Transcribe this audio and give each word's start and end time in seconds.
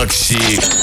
Макси 0.00 0.79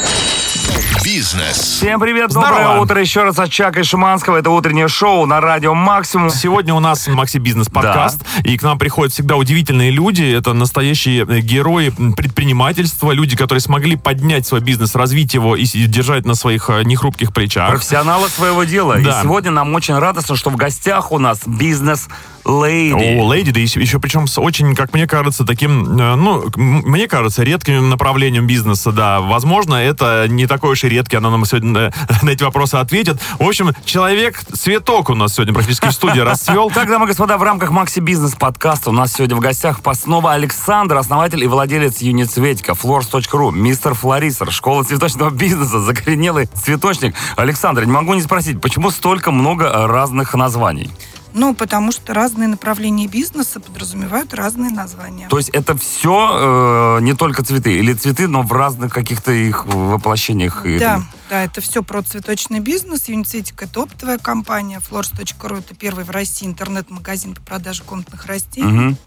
Бизнес. 1.03 1.57
Всем 1.57 1.99
привет, 1.99 2.31
Здорово. 2.31 2.51
доброе 2.51 2.79
утро 2.79 2.99
еще 2.99 3.23
раз 3.23 3.39
от 3.39 3.49
Чака 3.49 3.79
и 3.79 3.83
Шуманского. 3.83 4.37
Это 4.37 4.49
утреннее 4.49 4.87
шоу 4.87 5.25
на 5.25 5.39
радио 5.39 5.73
Максимум. 5.73 6.29
Сегодня 6.29 6.73
у 6.73 6.79
нас 6.79 7.07
Макси 7.07 7.37
Бизнес 7.37 7.69
подкаст, 7.69 8.19
и 8.43 8.57
к 8.57 8.63
нам 8.63 8.77
приходят 8.77 9.13
всегда 9.13 9.37
удивительные 9.37 9.89
люди. 9.89 10.23
Это 10.23 10.53
настоящие 10.53 11.25
э, 11.25 11.39
герои 11.39 11.93
предпринимательства, 12.15 13.11
люди, 13.11 13.37
которые 13.37 13.61
смогли 13.61 13.95
поднять 13.95 14.45
свой 14.45 14.59
бизнес, 14.59 14.95
развить 14.95 15.33
его 15.33 15.55
и 15.55 15.65
держать 15.65 16.25
на 16.25 16.35
своих 16.35 16.69
э, 16.69 16.83
нехрупких 16.83 17.33
плечах. 17.33 17.69
Профессионалы 17.69 18.27
своего 18.27 18.65
дела. 18.65 18.97
Да. 18.99 19.19
И 19.19 19.23
сегодня 19.23 19.51
нам 19.51 19.73
очень 19.73 19.97
радостно, 19.97 20.35
что 20.35 20.49
в 20.49 20.57
гостях 20.57 21.11
у 21.11 21.19
нас 21.19 21.39
бизнес 21.45 22.07
лейди. 22.47 23.19
О, 23.19 23.33
леди, 23.33 23.51
да 23.51 23.59
еще, 23.59 23.81
еще 23.81 23.99
причем 23.99 24.27
с 24.27 24.39
очень, 24.39 24.75
как 24.75 24.93
мне 24.93 25.07
кажется, 25.07 25.45
таким, 25.45 25.99
э, 25.99 26.15
ну, 26.15 26.45
мне 26.55 27.07
кажется, 27.07 27.43
редким 27.43 27.89
направлением 27.89 28.47
бизнеса, 28.47 28.91
да. 28.91 29.19
Возможно, 29.19 29.75
это 29.75 30.27
не 30.27 30.47
такой 30.57 30.71
уж 30.71 30.83
и 30.83 30.89
редкий, 30.89 31.17
она 31.17 31.29
нам 31.29 31.45
сегодня 31.45 31.79
э, 31.79 31.91
на 32.23 32.31
эти 32.31 32.43
вопросы 32.43 32.75
ответит. 32.75 33.21
В 33.37 33.47
общем, 33.47 33.75
человек-цветок 33.85 35.11
у 35.11 35.15
нас 35.15 35.35
сегодня 35.35 35.53
практически 35.53 35.85
в 35.85 35.91
студии 35.91 36.19
расцвел. 36.19 36.71
Так, 36.71 36.89
дамы 36.89 37.05
и 37.05 37.07
господа, 37.09 37.37
в 37.37 37.43
рамках 37.43 37.69
Макси 37.69 37.99
Бизнес 37.99 38.33
подкаста 38.33 38.89
у 38.89 38.93
нас 38.93 39.13
сегодня 39.13 39.35
в 39.35 39.39
гостях 39.39 39.79
снова 39.93 40.33
Александр, 40.33 40.95
основатель 40.97 41.43
и 41.43 41.47
владелец 41.47 41.99
Юницветика, 41.99 42.71
flors.ru, 42.71 43.51
мистер 43.51 43.93
Флорисер, 43.93 44.51
школа 44.51 44.83
цветочного 44.83 45.29
бизнеса, 45.29 45.79
закоренелый 45.79 46.47
цветочник. 46.47 47.15
Александр, 47.35 47.85
не 47.85 47.91
могу 47.91 48.15
не 48.15 48.21
спросить, 48.21 48.59
почему 48.59 48.89
столько 48.89 49.31
много 49.31 49.65
э, 49.65 49.85
разных 49.85 50.33
названий? 50.33 50.89
Ну, 51.33 51.53
потому 51.53 51.91
что 51.91 52.13
разные 52.13 52.47
направления 52.47 53.07
бизнеса 53.07 53.59
подразумевают 53.59 54.33
разные 54.33 54.71
названия. 54.71 55.27
То 55.27 55.37
есть 55.37 55.49
это 55.49 55.77
все 55.77 56.99
не 57.01 57.13
только 57.13 57.43
цветы, 57.43 57.77
или 57.77 57.93
цветы, 57.93 58.27
но 58.27 58.41
в 58.41 58.51
разных 58.51 58.93
каких-то 58.93 59.31
их 59.31 59.65
воплощениях? 59.65 60.63
Да, 60.79 61.03
да, 61.29 61.43
это 61.43 61.61
все 61.61 61.83
про 61.83 62.01
цветочный 62.01 62.59
бизнес. 62.59 63.07
Юницитик 63.07 63.61
это 63.61 63.83
оптовая 63.83 64.17
компания. 64.17 64.79
Flors.ru 64.79 65.59
это 65.59 65.75
первый 65.75 66.05
в 66.05 66.09
России 66.09 66.47
интернет-магазин 66.47 67.35
по 67.35 67.41
продаже 67.41 67.83
комнатных 67.83 68.25
растений. 68.25 68.97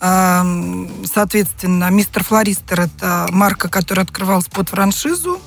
Ам, 0.00 1.04
Соответственно, 1.06 1.88
Мистер 1.90 2.24
Флористер 2.24 2.80
это 2.80 3.26
марка, 3.30 3.68
которая 3.68 4.04
открывалась 4.04 4.46
под 4.46 4.68
франшизу. 4.68 5.40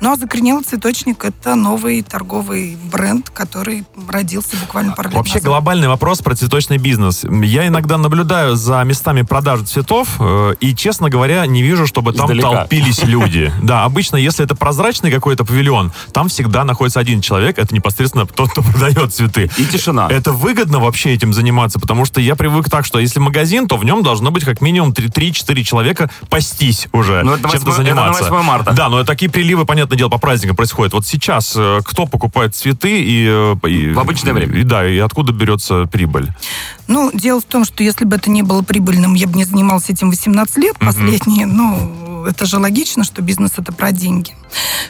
Ну 0.00 0.12
а 0.12 0.16
закоренелый 0.16 0.62
цветочник 0.62 1.24
это 1.24 1.56
новый 1.56 2.02
торговый 2.02 2.76
бренд, 2.84 3.30
который 3.30 3.84
родился 4.08 4.56
буквально 4.60 4.92
пару 4.92 5.08
лет 5.08 5.16
Вообще 5.16 5.34
назад. 5.34 5.46
глобальный 5.48 5.88
вопрос 5.88 6.20
про 6.20 6.36
цветочный 6.36 6.78
бизнес. 6.78 7.24
Я 7.24 7.66
иногда 7.66 7.98
наблюдаю 7.98 8.54
за 8.54 8.80
местами 8.84 9.22
продажи 9.22 9.64
цветов 9.64 10.08
э, 10.20 10.54
и, 10.60 10.72
честно 10.76 11.10
говоря, 11.10 11.44
не 11.46 11.62
вижу, 11.62 11.88
чтобы 11.88 12.12
там 12.12 12.26
Издалека. 12.26 12.48
толпились 12.60 13.02
люди. 13.02 13.52
Да, 13.60 13.82
обычно, 13.84 14.14
если 14.16 14.44
это 14.44 14.54
прозрачный 14.54 15.10
какой-то 15.10 15.44
павильон, 15.44 15.90
там 16.12 16.28
всегда 16.28 16.62
находится 16.62 17.00
один 17.00 17.20
человек, 17.20 17.58
это 17.58 17.74
непосредственно 17.74 18.24
тот, 18.34 18.50
кто 18.52 18.62
продает 18.62 19.12
цветы. 19.12 19.50
И 19.56 19.64
тишина. 19.64 20.06
Это 20.08 20.30
выгодно 20.30 20.78
вообще 20.78 21.12
этим 21.12 21.32
заниматься, 21.32 21.80
потому 21.80 22.04
что 22.04 22.20
я 22.20 22.36
привык 22.36 22.70
так, 22.70 22.84
что 22.86 23.00
если 23.00 23.18
магазин, 23.18 23.66
то 23.66 23.76
в 23.76 23.84
нем 23.84 24.04
должно 24.04 24.30
быть 24.30 24.44
как 24.44 24.60
минимум 24.60 24.90
3-4 24.90 25.64
человека 25.64 26.08
пастись 26.30 26.86
уже, 26.92 27.24
Ну, 27.24 27.32
чем-то 27.32 27.48
8 27.48 27.58
это 27.58 27.66
на 27.70 27.72
заниматься. 27.76 28.30
8 28.30 28.46
марта. 28.46 28.72
Да, 28.74 28.88
но 28.88 29.02
такие 29.02 29.28
приливы, 29.28 29.66
понятное 29.88 29.98
дело, 29.98 30.08
по 30.10 30.18
праздникам 30.18 30.56
происходят. 30.56 30.92
Вот 30.92 31.06
сейчас 31.06 31.54
э, 31.56 31.80
кто 31.84 32.06
покупает 32.06 32.54
цветы 32.54 33.02
и... 33.02 33.26
э, 33.28 33.56
и- 33.68 33.92
В 33.92 33.98
обычное 33.98 34.32
время. 34.32 34.58
И, 34.58 34.62
да, 34.62 34.86
и 34.88 34.98
откуда 34.98 35.32
берется 35.32 35.86
прибыль? 35.86 36.28
Ну, 36.86 37.10
дело 37.12 37.40
в 37.40 37.44
том, 37.44 37.64
что 37.64 37.82
если 37.82 38.04
бы 38.04 38.16
это 38.16 38.30
не 38.30 38.42
было 38.42 38.62
прибыльным, 38.62 39.14
я 39.14 39.26
бы 39.26 39.36
не 39.36 39.44
занимался 39.44 39.92
этим 39.92 40.10
18 40.10 40.56
лет 40.58 40.78
последние. 40.78 41.46
Ну, 41.46 42.24
это 42.26 42.46
же 42.46 42.58
логично, 42.58 43.04
что 43.04 43.22
бизнес 43.22 43.52
это 43.56 43.72
про 43.72 43.92
деньги. 43.92 44.32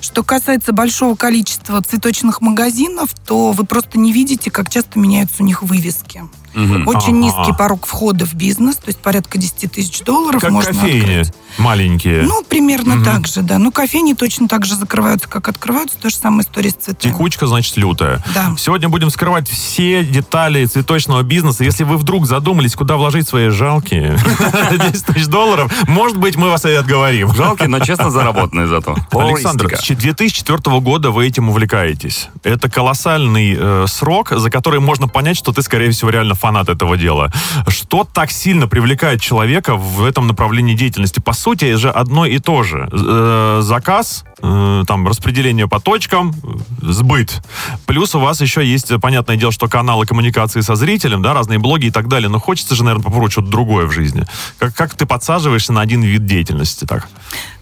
Что 0.00 0.22
касается 0.22 0.72
большого 0.72 1.14
количества 1.16 1.80
цветочных 1.82 2.41
магазинов, 2.41 3.10
то 3.26 3.52
вы 3.52 3.64
просто 3.64 3.98
не 3.98 4.12
видите, 4.12 4.50
как 4.50 4.70
часто 4.70 4.98
меняются 4.98 5.42
у 5.42 5.47
них 5.47 5.62
вывески. 5.62 6.22
Мгм. 6.58 6.88
Очень 6.88 6.98
Ага. 7.24 7.41
низкий 7.41 7.52
порог 7.56 7.86
входа 7.86 8.26
в 8.26 8.34
бизнес, 8.34 8.76
то 8.76 8.88
есть 8.88 8.98
порядка 8.98 9.38
10 9.38 9.69
тысяч 9.72 10.00
долларов 10.00 10.41
Как 10.41 10.50
можно 10.50 10.72
кофейни 10.72 11.20
открыть. 11.20 11.32
маленькие. 11.58 12.22
Ну, 12.22 12.42
примерно 12.42 12.96
Мгм. 12.96 13.04
так 13.04 13.26
же, 13.28 13.42
да. 13.42 13.58
Ну, 13.58 13.70
кофейни 13.70 14.14
точно 14.14 14.48
так 14.48 14.64
же 14.66 14.74
закрываются, 14.74 15.28
как 15.28 15.48
открываются. 15.48 15.96
То 15.98 16.10
же 16.10 16.16
самое 16.16 16.42
история 16.42 16.70
с 16.70 16.74
цветами. 16.74 17.12
Текучка, 17.12 17.46
значит, 17.46 17.76
лютая. 17.76 18.22
Да. 18.34 18.54
Сегодня 18.58 18.88
будем 18.88 19.10
скрывать 19.10 19.48
все 19.48 20.04
детали 20.04 20.64
цветочного 20.66 21.22
бизнеса. 21.22 21.62
Если 21.64 21.84
вы 21.84 21.96
вдруг 21.96 22.26
задумались, 22.26 22.75
куда 22.75 22.96
вложить 22.96 23.28
свои 23.28 23.48
жалкие 23.50 24.19
10 24.70 25.04
тысяч 25.06 25.26
долларов, 25.26 25.72
может 25.86 26.16
быть, 26.16 26.36
мы 26.36 26.50
вас 26.50 26.64
и 26.64 26.72
отговорим. 26.72 27.32
Жалкие, 27.34 27.69
но 27.69 27.78
честно 27.80 28.10
заработанные 28.10 28.66
зато. 28.66 28.96
Александр, 29.12 29.76
с 29.76 29.86
2004 29.86 30.80
года 30.80 31.10
вы 31.10 31.26
этим 31.26 31.48
увлекаетесь. 31.50 32.28
Это 32.42 32.69
колоссальный 32.70 33.56
э, 33.58 33.84
срок, 33.88 34.30
за 34.36 34.50
который 34.50 34.80
можно 34.80 35.06
понять, 35.08 35.36
что 35.36 35.52
ты, 35.52 35.62
скорее 35.62 35.90
всего, 35.92 36.10
реально 36.10 36.34
фанат 36.34 36.47
этого 36.69 36.97
дела. 36.97 37.31
Что 37.66 38.04
так 38.04 38.31
сильно 38.31 38.66
привлекает 38.69 39.20
человека 39.20 39.76
в 39.76 40.04
этом 40.04 40.26
направлении 40.26 40.75
деятельности? 40.75 41.20
По 41.20 41.32
сути, 41.32 41.66
это 41.66 41.78
же 41.78 41.91
одно 41.91 42.26
и 42.26 42.38
то 42.38 42.62
же. 42.62 42.88
Э, 42.92 43.60
заказ, 43.62 44.25
там, 44.41 45.06
распределение 45.06 45.69
по 45.69 45.81
точкам, 45.81 46.34
э, 46.43 46.93
сбыт. 46.93 47.43
Плюс 47.87 48.15
у 48.15 48.21
вас 48.21 48.41
еще 48.41 48.65
есть, 48.65 48.91
э, 48.91 48.99
понятное 48.99 49.37
дело, 49.37 49.53
что 49.53 49.69
каналы 49.69 50.06
коммуникации 50.06 50.60
со 50.60 50.76
зрителем, 50.76 51.22
да, 51.22 51.34
разные 51.34 51.59
блоги 51.59 51.87
и 51.87 51.91
так 51.91 52.09
далее. 52.09 52.28
Но 52.28 52.38
хочется 52.38 52.75
же, 52.75 52.84
наверное, 52.84 53.04
попробовать 53.04 53.32
что-то 53.32 53.49
другое 53.49 53.87
в 53.87 53.93
жизни. 53.93 54.25
Как, 54.59 54.75
как 54.75 54.94
ты 54.94 55.06
подсаживаешься 55.06 55.72
на 55.72 55.81
один 55.81 56.03
вид 56.03 56.26
деятельности 56.26 56.84
так? 56.84 57.09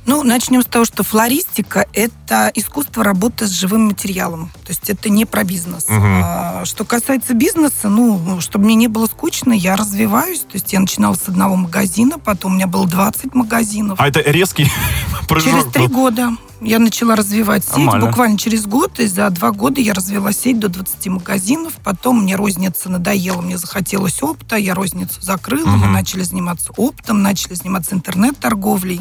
Ну, 0.06 0.22
начнем 0.22 0.62
с 0.62 0.66
того, 0.66 0.84
что 0.84 1.02
флористика– 1.02 1.86
это 1.92 2.52
искусство 2.54 3.02
работы 3.02 3.48
с 3.48 3.50
живым 3.50 3.86
материалом. 3.86 4.50
То 4.64 4.68
есть 4.68 4.88
это 4.88 5.10
не 5.10 5.24
про 5.24 5.42
бизнес. 5.42 5.88
Мгм. 5.88 6.22
А, 6.24 6.64
Что 6.64 6.84
касается 6.84 7.34
бизнеса, 7.34 7.88
ну, 7.88 8.40
чтобы 8.40 8.66
мне 8.66 8.76
не 8.76 8.86
было 8.86 9.06
скучно, 9.06 9.52
я 9.52 9.74
развиваюсь. 9.74 10.40
То 10.40 10.54
есть 10.54 10.72
я 10.72 10.78
начинала 10.78 11.14
с 11.14 11.26
одного 11.26 11.56
магазина, 11.56 12.20
потом 12.20 12.52
у 12.52 12.54
меня 12.54 12.68
было 12.68 12.86
20 12.86 13.34
магазинов. 13.34 13.98
А 14.00 14.06
это 14.06 14.20
резкий 14.20 14.70
прыжок. 15.28 15.52
Через 15.52 15.72
три 15.72 15.88
года 15.88 16.36
я 16.60 16.78
начала 16.78 17.16
развивать 17.16 17.64
сеть. 17.64 17.76
Нормально. 17.76 18.06
Буквально 18.06 18.38
через 18.38 18.66
год, 18.66 18.98
и 19.00 19.06
за 19.06 19.28
два 19.30 19.50
года 19.52 19.80
я 19.80 19.94
развела 19.94 20.32
сеть 20.32 20.58
до 20.58 20.68
20 20.68 21.06
магазинов. 21.08 21.74
Потом 21.84 22.22
мне 22.22 22.36
розница 22.36 22.88
надоела, 22.88 23.40
мне 23.42 23.58
захотелось 23.58 24.22
опыта, 24.22 24.56
я 24.56 24.74
розницу 24.74 25.20
закрыла, 25.20 25.66
мы 25.68 25.86
Мгм. 25.86 25.92
начали 25.92 26.22
заниматься 26.22 26.72
оптом, 26.76 27.22
начали 27.22 27.54
заниматься 27.54 27.94
интернет-торговлей. 27.94 29.00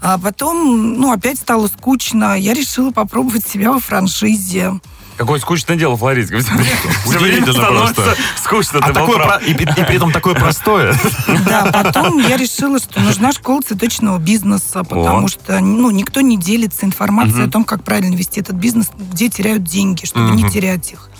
А 0.00 0.16
потом, 0.18 0.94
ну, 0.94 1.10
опять 1.12 1.38
стало 1.38 1.66
скучно. 1.66 2.38
Я 2.38 2.54
решила 2.54 2.90
попробовать 2.92 3.46
себя 3.46 3.72
во 3.72 3.80
франшизе. 3.80 4.78
Какое 5.18 5.40
скучное 5.40 5.76
дело, 5.76 5.96
Флористика. 5.96 6.36
Удивительно 7.06 7.64
просто. 7.66 8.16
скучно. 8.36 8.78
А 8.80 8.92
такое 8.92 9.18
про- 9.18 9.36
и, 9.38 9.50
и- 9.50 9.52
и 9.52 9.84
при 9.84 9.96
этом 9.96 10.12
такое 10.12 10.34
простое. 10.34 10.94
Да, 11.46 11.66
потом 11.72 12.18
я 12.18 12.36
решила, 12.36 12.78
что 12.78 13.00
нужна 13.00 13.32
школа 13.32 13.60
цветочного 13.62 14.18
бизнеса, 14.18 14.84
потому 14.84 15.26
О. 15.26 15.28
что 15.28 15.58
ну, 15.60 15.90
никто 15.90 16.20
не 16.20 16.36
делится 16.38 16.86
информацией 16.86 17.40
Мгм. 17.40 17.48
о 17.48 17.52
том, 17.52 17.64
как 17.64 17.82
правильно 17.84 18.14
вести 18.14 18.40
этот 18.40 18.56
бизнес, 18.56 18.90
где 18.96 19.28
теряют 19.28 19.64
деньги, 19.64 20.04
чтобы 20.06 20.30
не 20.30 20.44
Мгм. 20.44 20.52
терять 20.52 20.92
их. 20.92 21.10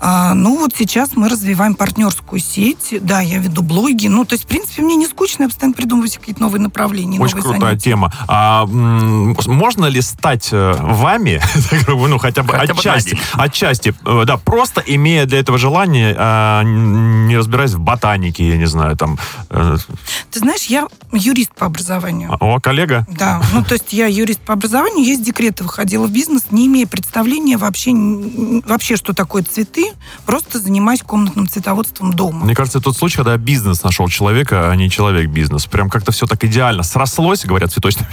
А, 0.00 0.32
ну 0.34 0.58
вот 0.58 0.72
сейчас 0.76 1.10
мы 1.14 1.28
развиваем 1.28 1.74
партнерскую 1.74 2.40
сеть. 2.40 2.94
Да, 3.02 3.20
я 3.20 3.38
веду 3.38 3.62
блоги. 3.62 4.06
Ну, 4.08 4.24
то 4.24 4.32
есть, 4.34 4.44
в 4.44 4.46
принципе, 4.46 4.82
мне 4.82 4.96
не 4.96 5.06
скучно, 5.06 5.42
я 5.44 5.48
постоянно 5.48 5.74
придумываю 5.74 6.10
какие-то 6.10 6.40
новые 6.40 6.60
направления, 6.62 7.20
Очень 7.20 7.36
новые 7.36 7.52
крутая 7.52 7.60
занятия. 7.70 7.90
тема. 7.90 8.12
А 8.26 8.64
можно 8.66 9.86
ли 9.86 10.00
стать 10.00 10.48
э, 10.52 10.72
вами, 10.80 11.40
ну 11.88 12.18
хотя 12.18 12.42
бы 12.42 12.54
Хотя 12.54 12.72
бы 12.74 12.80
отчасти, 12.80 13.10
одним. 13.10 13.22
отчасти, 13.34 13.94
э, 14.06 14.22
да, 14.26 14.36
просто 14.38 14.82
имея 14.86 15.26
для 15.26 15.38
этого 15.40 15.58
желание, 15.58 16.14
а, 16.18 16.62
не 16.64 17.36
разбираясь 17.36 17.72
в 17.72 17.80
ботанике, 17.80 18.48
я 18.48 18.56
не 18.56 18.66
знаю, 18.66 18.96
там, 18.96 19.18
э, 19.50 19.76
Ты 20.30 20.38
знаешь, 20.38 20.64
я 20.66 20.88
юрист 21.12 21.54
по 21.54 21.66
образованию. 21.66 22.36
о, 22.40 22.58
коллега, 22.60 23.06
Да, 23.10 23.42
ну 23.52 23.62
то 23.62 23.74
есть 23.74 23.92
я 23.92 24.06
юрист 24.06 24.40
по 24.40 24.54
образованию, 24.54 25.04
я 25.04 25.12
из 25.14 25.20
декрета 25.20 25.62
выходила 25.64 26.06
в 26.06 26.10
бизнес, 26.10 26.44
не 26.50 26.66
имея 26.66 26.86
представления 26.86 27.56
вообще, 27.58 27.92
вообще 28.64 28.96
что 28.96 29.12
такое 29.12 29.42
цветы, 29.42 29.89
просто 30.26 30.58
занимаюсь 30.58 31.02
комнатным 31.02 31.48
цветоводством 31.48 32.12
дома. 32.12 32.44
мне 32.44 32.54
кажется, 32.54 32.80
тот 32.80 32.96
случай, 32.96 33.16
когда 33.16 33.36
бизнес 33.36 33.82
нашел 33.82 34.08
человека, 34.08 34.70
а 34.70 34.76
не 34.76 34.90
человек 34.90 35.28
бизнес. 35.28 35.66
Прям 35.66 35.90
как-то 35.90 36.12
все 36.12 36.26
так 36.26 36.42
идеально 36.44 36.82
срослось, 36.82 37.44
говорят 37.44 37.72
цветочные 37.72 38.08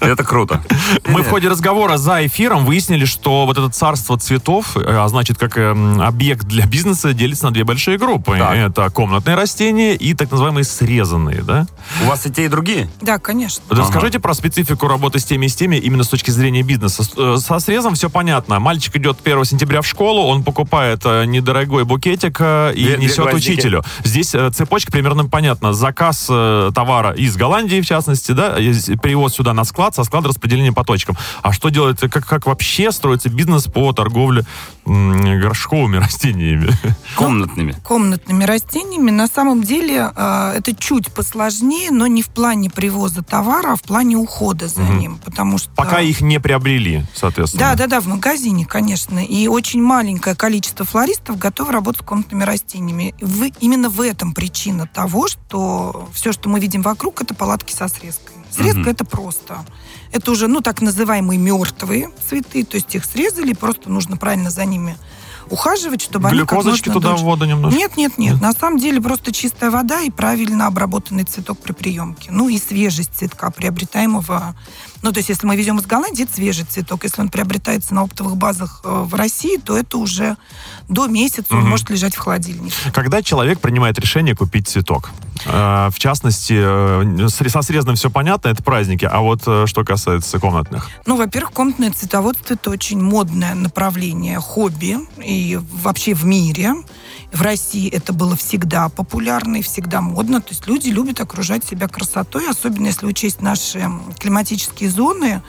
Это 0.00 0.24
круто. 0.24 0.62
Мы 1.06 1.22
в 1.22 1.28
ходе 1.28 1.48
разговора 1.48 1.96
за 1.96 2.26
эфиром 2.26 2.64
выяснили, 2.64 3.04
что 3.04 3.46
вот 3.46 3.58
это 3.58 3.68
царство 3.68 4.18
цветов, 4.18 4.76
э, 4.76 4.82
а 4.86 5.08
значит, 5.08 5.38
как 5.38 5.56
эм, 5.58 6.00
объект 6.00 6.46
для 6.46 6.66
бизнеса, 6.66 7.12
делится 7.12 7.46
на 7.46 7.50
две 7.52 7.64
большие 7.64 7.98
группы. 7.98 8.36
Это 8.36 8.90
комнатные 8.90 9.36
растения 9.36 9.94
и 9.94 10.14
так 10.14 10.30
называемые 10.30 10.64
срезанные, 10.64 11.42
да? 11.42 11.66
У 12.02 12.06
вас 12.06 12.26
и 12.26 12.30
те, 12.30 12.44
и 12.44 12.48
другие? 12.48 12.88
Да, 13.00 13.18
конечно. 13.18 13.62
Расскажите 13.70 14.18
про 14.18 14.34
специфику 14.34 14.88
работы 14.88 15.18
с 15.18 15.24
теми 15.24 15.46
и 15.46 15.48
с 15.48 15.54
теми 15.54 15.76
именно 15.76 16.04
с 16.04 16.08
точки 16.08 16.30
зрения 16.30 16.62
бизнеса. 16.62 17.04
Э, 17.16 17.36
Со 17.38 17.58
срезом 17.60 17.94
все 17.94 18.10
понятно. 18.10 18.58
Мальчик 18.60 18.96
идет 18.96 19.18
1 19.22 19.44
сентября 19.44 19.82
в 19.82 19.86
школу, 19.86 20.22
он 20.26 20.42
покупает 20.42 20.67
покупает 20.68 21.00
э, 21.04 21.24
недорогой 21.24 21.84
букетик 21.84 22.36
э, 22.40 22.72
и 22.74 22.84
Две- 22.84 22.96
две 22.96 23.06
несет 23.06 23.24
гвоздики. 23.24 23.52
учителю. 23.52 23.82
Здесь 24.04 24.34
э, 24.34 24.50
цепочка 24.50 24.92
примерно 24.92 25.24
понятна. 25.24 25.72
Заказ 25.72 26.26
товара 26.26 27.12
из 27.12 27.36
Голландии, 27.36 27.80
в 27.80 27.86
частности, 27.86 28.32
да, 28.32 28.54
перевоз 28.56 29.34
сюда 29.34 29.54
на 29.54 29.64
склад, 29.64 29.94
со 29.94 30.04
склада 30.04 30.28
распределение 30.28 30.72
по 30.72 30.84
точкам. 30.84 31.16
А 31.42 31.52
что 31.52 31.70
делать, 31.70 31.98
как, 32.00 32.26
как 32.26 32.46
вообще 32.46 32.92
строится 32.92 33.28
бизнес 33.30 33.64
по 33.64 33.92
торговле 33.92 34.44
горшковыми 34.88 35.96
растениями? 36.02 36.70
Комнатными. 37.16 37.72
комнатными 37.84 38.44
растениями. 38.44 39.10
На 39.10 39.26
самом 39.26 39.62
деле 39.62 40.10
э, 40.14 40.52
это 40.56 40.74
чуть 40.74 41.12
посложнее, 41.12 41.90
но 41.90 42.06
не 42.06 42.22
в 42.22 42.28
плане 42.28 42.70
привоза 42.70 43.22
товара, 43.22 43.72
а 43.72 43.76
в 43.76 43.82
плане 43.82 44.16
ухода 44.16 44.68
за 44.68 44.80
Мгм. 44.82 44.98
ним. 44.98 45.18
Потому 45.24 45.58
что... 45.58 45.70
Пока 45.74 46.00
их 46.00 46.20
не 46.20 46.40
приобрели, 46.40 47.04
соответственно. 47.14 47.60
Да, 47.70 47.74
да, 47.74 47.86
да, 47.86 48.00
в 48.00 48.06
магазине, 48.06 48.64
конечно. 48.66 49.18
И 49.24 49.46
очень 49.46 49.82
маленькое 49.82 50.34
количество 50.36 50.84
флористов 50.84 51.38
готовы 51.38 51.72
работать 51.72 52.02
с 52.02 52.04
комнатными 52.04 52.44
растениями. 52.44 53.14
Вы, 53.20 53.52
именно 53.60 53.90
в 53.90 54.00
этом 54.00 54.32
причина 54.32 54.86
того, 54.86 55.28
что 55.28 56.08
все, 56.14 56.32
что 56.32 56.48
мы 56.48 56.60
видим 56.60 56.82
вокруг, 56.82 57.20
это 57.22 57.34
палатки 57.34 57.72
со 57.74 57.88
срезкой. 57.88 58.34
Срезка 58.50 58.80
Мгм. 58.80 58.88
это 58.90 59.04
просто. 59.04 59.58
Это 60.12 60.30
уже, 60.30 60.48
ну, 60.48 60.60
так 60.60 60.80
называемые 60.80 61.38
мертвые 61.38 62.10
цветы, 62.28 62.64
то 62.64 62.76
есть 62.76 62.94
их 62.94 63.04
срезали, 63.04 63.52
просто 63.52 63.90
нужно 63.90 64.16
правильно 64.16 64.50
за 64.50 64.64
ними 64.64 64.96
ухаживать, 65.50 66.02
чтобы 66.02 66.28
они 66.28 66.40
как 66.40 66.48
Глюкозочки 66.50 66.90
туда 66.90 67.12
дольше- 67.12 67.20
в 67.20 67.24
воду 67.24 67.46
немножко. 67.46 67.78
нет, 67.78 67.96
нет, 67.96 68.18
нет. 68.18 68.38
На 68.38 68.52
самом 68.52 68.78
деле 68.78 69.00
просто 69.00 69.32
чистая 69.32 69.70
вода 69.70 70.02
и 70.02 70.10
правильно 70.10 70.66
обработанный 70.66 71.24
цветок 71.24 71.58
при 71.60 71.72
приемке. 71.72 72.30
Ну 72.30 72.50
и 72.50 72.58
свежесть 72.58 73.14
цветка, 73.14 73.50
приобретаемого. 73.50 74.54
Ну, 75.00 75.10
то 75.12 75.18
есть, 75.20 75.30
если 75.30 75.46
мы 75.46 75.56
везем 75.56 75.78
из 75.78 75.86
Голландии, 75.86 76.24
это 76.24 76.34
свежий 76.34 76.66
цветок. 76.66 77.04
Если 77.04 77.22
он 77.22 77.30
приобретается 77.30 77.94
на 77.94 78.02
оптовых 78.02 78.36
базах 78.36 78.82
э, 78.84 78.88
в 79.06 79.14
России, 79.14 79.56
то 79.56 79.74
это 79.78 79.96
уже 79.96 80.36
до 80.88 81.06
месяца 81.06 81.54
он 81.54 81.60
Мгм. 81.60 81.70
может 81.70 81.88
лежать 81.88 82.14
в 82.14 82.18
холодильнике. 82.18 82.74
Когда 82.92 83.22
человек 83.22 83.58
принимает 83.60 83.98
решение 83.98 84.34
купить 84.36 84.68
цветок, 84.68 85.10
в 85.44 85.94
частности, 85.98 86.54
э, 86.56 87.28
со 87.28 87.62
срезанным 87.62 87.96
все 87.96 88.10
понятно, 88.10 88.48
это 88.48 88.62
праздники, 88.62 89.04
а 89.04 89.20
вот 89.20 89.42
э, 89.46 89.66
что 89.66 89.84
касается 89.84 90.38
комнатных. 90.38 90.88
Ну, 91.06 91.16
во-первых, 91.16 91.52
комнатное 91.52 91.90
цветоводство 91.90 92.54
это 92.54 92.70
очень 92.70 93.00
модное 93.00 93.54
направление, 93.54 94.38
хобби 94.40 94.98
и 95.22 95.58
вообще 95.82 96.14
в 96.14 96.24
мире. 96.24 96.74
В 97.32 97.42
России 97.42 97.90
это 97.90 98.12
было 98.12 98.36
всегда 98.36 98.88
популярно 98.88 99.56
и 99.56 99.62
всегда 99.62 100.00
модно. 100.00 100.40
То 100.40 100.50
есть 100.50 100.66
люди 100.66 100.88
любят 100.88 101.20
окружать 101.20 101.64
себя 101.64 101.88
красотой, 101.88 102.48
особенно 102.48 102.86
если 102.86 103.06
учесть 103.06 103.42
наши 103.42 103.88
климатические 104.18 104.90
зоны. 104.90 105.42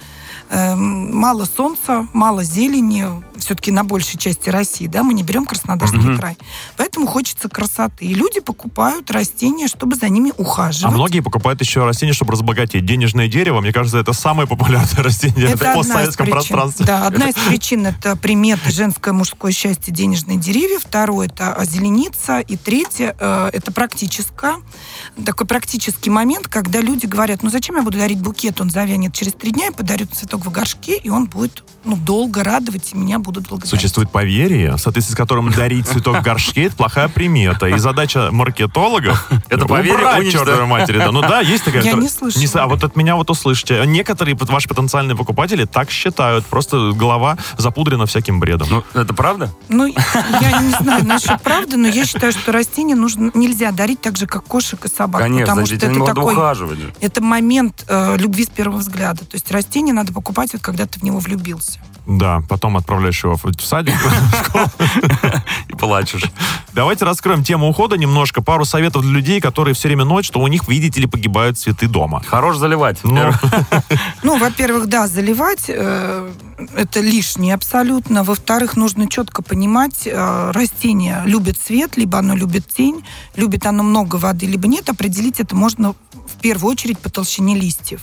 Эм, 0.49 1.15
Мало 1.15 1.45
солнца, 1.45 2.07
мало 2.13 2.43
зелени, 2.43 3.05
все-таки 3.37 3.71
на 3.71 3.83
большей 3.83 4.17
части 4.17 4.49
России, 4.49 4.87
да, 4.87 5.03
мы 5.03 5.13
не 5.13 5.21
берем 5.23 5.45
Краснодарский 5.45 5.97
Мгм. 5.99 6.17
край. 6.17 6.37
Поэтому 6.77 7.07
хочется 7.07 7.49
красоты. 7.49 8.05
И 8.05 8.13
люди 8.13 8.39
покупают 8.39 9.11
растения, 9.11 9.67
чтобы 9.67 9.95
за 9.95 10.09
ними 10.09 10.31
ухаживать. 10.37 10.91
А 10.93 10.95
многие 10.95 11.19
покупают 11.19 11.61
еще 11.61 11.85
растения, 11.85 12.13
чтобы 12.13 12.33
разбогатеть. 12.33 12.85
Денежное 12.85 13.27
дерево, 13.27 13.61
мне 13.61 13.71
кажется, 13.73 13.99
это 13.99 14.13
самое 14.13 14.47
популярное 14.47 15.03
растение 15.03 15.47
в 15.47 15.61
Это 15.61 15.71
из 15.71 15.75
постсоветском 15.75 16.27
пространстве. 16.27 16.85
Да, 16.85 17.05
одна 17.05 17.29
из 17.29 17.35
причин 17.35 17.85
это 17.85 18.15
приметы 18.15 18.71
женское, 18.71 19.13
мужское 19.13 19.51
счастье, 19.51 19.93
денежные 19.93 20.37
деревья. 20.37 20.79
Второе 20.79 21.27
это 21.27 21.53
озелениться. 21.53 22.39
И 22.39 22.57
третье 22.57 23.15
э, 23.19 23.49
это 23.53 23.71
практическое. 23.71 24.55
Такой 25.25 25.45
практический 25.45 26.09
момент, 26.09 26.47
когда 26.47 26.79
люди 26.81 27.05
говорят, 27.05 27.43
ну 27.43 27.49
зачем 27.49 27.75
я 27.75 27.83
буду 27.83 27.97
дарить 27.97 28.19
букет, 28.21 28.61
он 28.61 28.69
завянет 28.69 29.13
через 29.13 29.33
три 29.33 29.51
дня, 29.51 29.65
я 29.65 29.71
подарю 29.71 30.07
цветок 30.07 30.38
в 30.45 30.51
горшке, 30.51 30.97
и 30.97 31.09
он 31.09 31.25
будет 31.25 31.63
ну, 31.83 31.95
долго 31.95 32.43
радовать, 32.43 32.91
и 32.93 32.97
меня 32.97 33.19
будут 33.19 33.47
благодарить. 33.47 33.69
Существует 33.69 34.11
поверье, 34.11 34.73
в 34.75 34.79
соответствии 34.79 35.13
с 35.13 35.17
которым 35.17 35.51
дарить 35.51 35.87
цветок 35.87 36.17
в 36.19 36.21
горшке 36.23 36.63
это 36.65 36.75
плохая 36.75 37.07
примета. 37.07 37.67
И 37.67 37.77
задача 37.77 38.29
маркетологов 38.31 39.29
Это 39.49 39.65
поверье 39.65 40.05
уничтожить. 40.05 40.31
чертовой 40.31 40.65
матери. 40.65 40.97
Да. 40.97 41.11
Ну 41.11 41.21
да, 41.21 41.39
есть 41.41 41.63
такая... 41.63 41.83
Я 41.83 41.93
не 41.93 42.09
слышала. 42.09 42.45
с- 42.45 42.55
А 42.55 42.67
вот 42.67 42.83
от 42.83 42.95
меня 42.95 43.15
вот 43.15 43.29
услышите. 43.29 43.81
Некоторые 43.85 44.35
ваши 44.35 44.67
потенциальные 44.67 45.15
покупатели 45.15 45.65
так 45.65 45.89
считают. 45.89 46.45
Просто 46.45 46.91
голова 46.93 47.37
запудрена 47.57 48.05
всяким 48.05 48.39
бредом. 48.39 48.67
Ну, 48.69 48.83
это 49.01 49.13
правда? 49.13 49.49
Ну, 49.69 49.85
я 49.85 50.61
не 50.61 50.71
знаю 50.71 51.05
насчет 51.05 51.41
правды, 51.41 51.77
но 51.77 51.87
я 51.87 52.05
считаю, 52.05 52.31
что 52.31 52.51
растения 52.51 52.95
нужно, 52.95 53.31
нельзя 53.33 53.71
дарить 53.71 54.01
так 54.01 54.17
же, 54.17 54.27
как 54.27 54.43
кошек 54.43 54.83
и 54.85 54.89
собак. 54.89 55.21
Конечно, 55.21 55.47
потому 55.47 55.65
что 55.65 55.75
это 55.75 55.89
надо 55.89 56.13
такой 56.13 56.33
ухаживать. 56.33 56.79
Это 56.99 57.21
момент 57.23 57.85
э, 57.87 58.17
любви 58.17 58.43
с 58.45 58.49
первого 58.49 58.77
взгляда. 58.79 59.19
То 59.25 59.35
есть 59.35 59.49
растение 59.51 59.93
надо 59.93 60.13
покупать, 60.13 60.28
вот, 60.31 60.61
когда 60.61 60.85
ты 60.85 60.99
в 60.99 61.03
него 61.03 61.19
влюбился. 61.19 61.79
Да, 62.09 62.41
потом 62.49 62.75
отправляешь 62.75 63.23
его 63.23 63.35
в 63.37 63.45
в 63.45 63.63
садик. 63.63 63.93
И 65.67 65.73
плачешь. 65.73 66.23
Давайте 66.73 67.05
раскроем 67.05 67.43
тему 67.43 67.69
ухода 67.69 67.97
немножко. 67.97 68.41
Пару 68.41 68.65
советов 68.65 69.03
для 69.03 69.11
людей, 69.11 69.39
которые 69.39 69.75
все 69.75 69.89
время 69.89 70.05
ноют, 70.05 70.25
что 70.25 70.39
у 70.39 70.47
них, 70.47 70.67
видите 70.67 71.01
ли, 71.01 71.05
погибают 71.05 71.59
цветы 71.59 71.87
дома. 71.87 72.23
Хорош 72.25 72.57
заливать. 72.57 72.97
Ну, 73.03 73.31
Ну, 74.23 74.37
во-первых, 74.39 74.87
да, 74.87 75.07
заливать 75.07 75.65
э, 75.67 76.31
это 76.75 76.99
лишнее 76.99 77.53
абсолютно. 77.53 78.23
Во-вторых, 78.23 78.75
нужно 78.75 79.07
четко 79.07 79.43
понимать, 79.43 80.07
э, 80.07 80.51
растение 80.51 81.21
любит 81.25 81.59
свет, 81.59 81.95
либо 81.95 82.17
оно 82.17 82.35
любит 82.35 82.67
тень, 82.67 83.03
любит 83.35 83.67
оно 83.67 83.83
много 83.83 84.15
воды, 84.15 84.47
либо 84.47 84.67
нет. 84.67 84.89
Определить 84.89 85.39
это 85.39 85.55
можно 85.55 85.93
в 86.29 86.41
первую 86.41 86.71
очередь 86.71 86.99
по 86.99 87.09
толщине 87.09 87.55
листьев. 87.55 88.01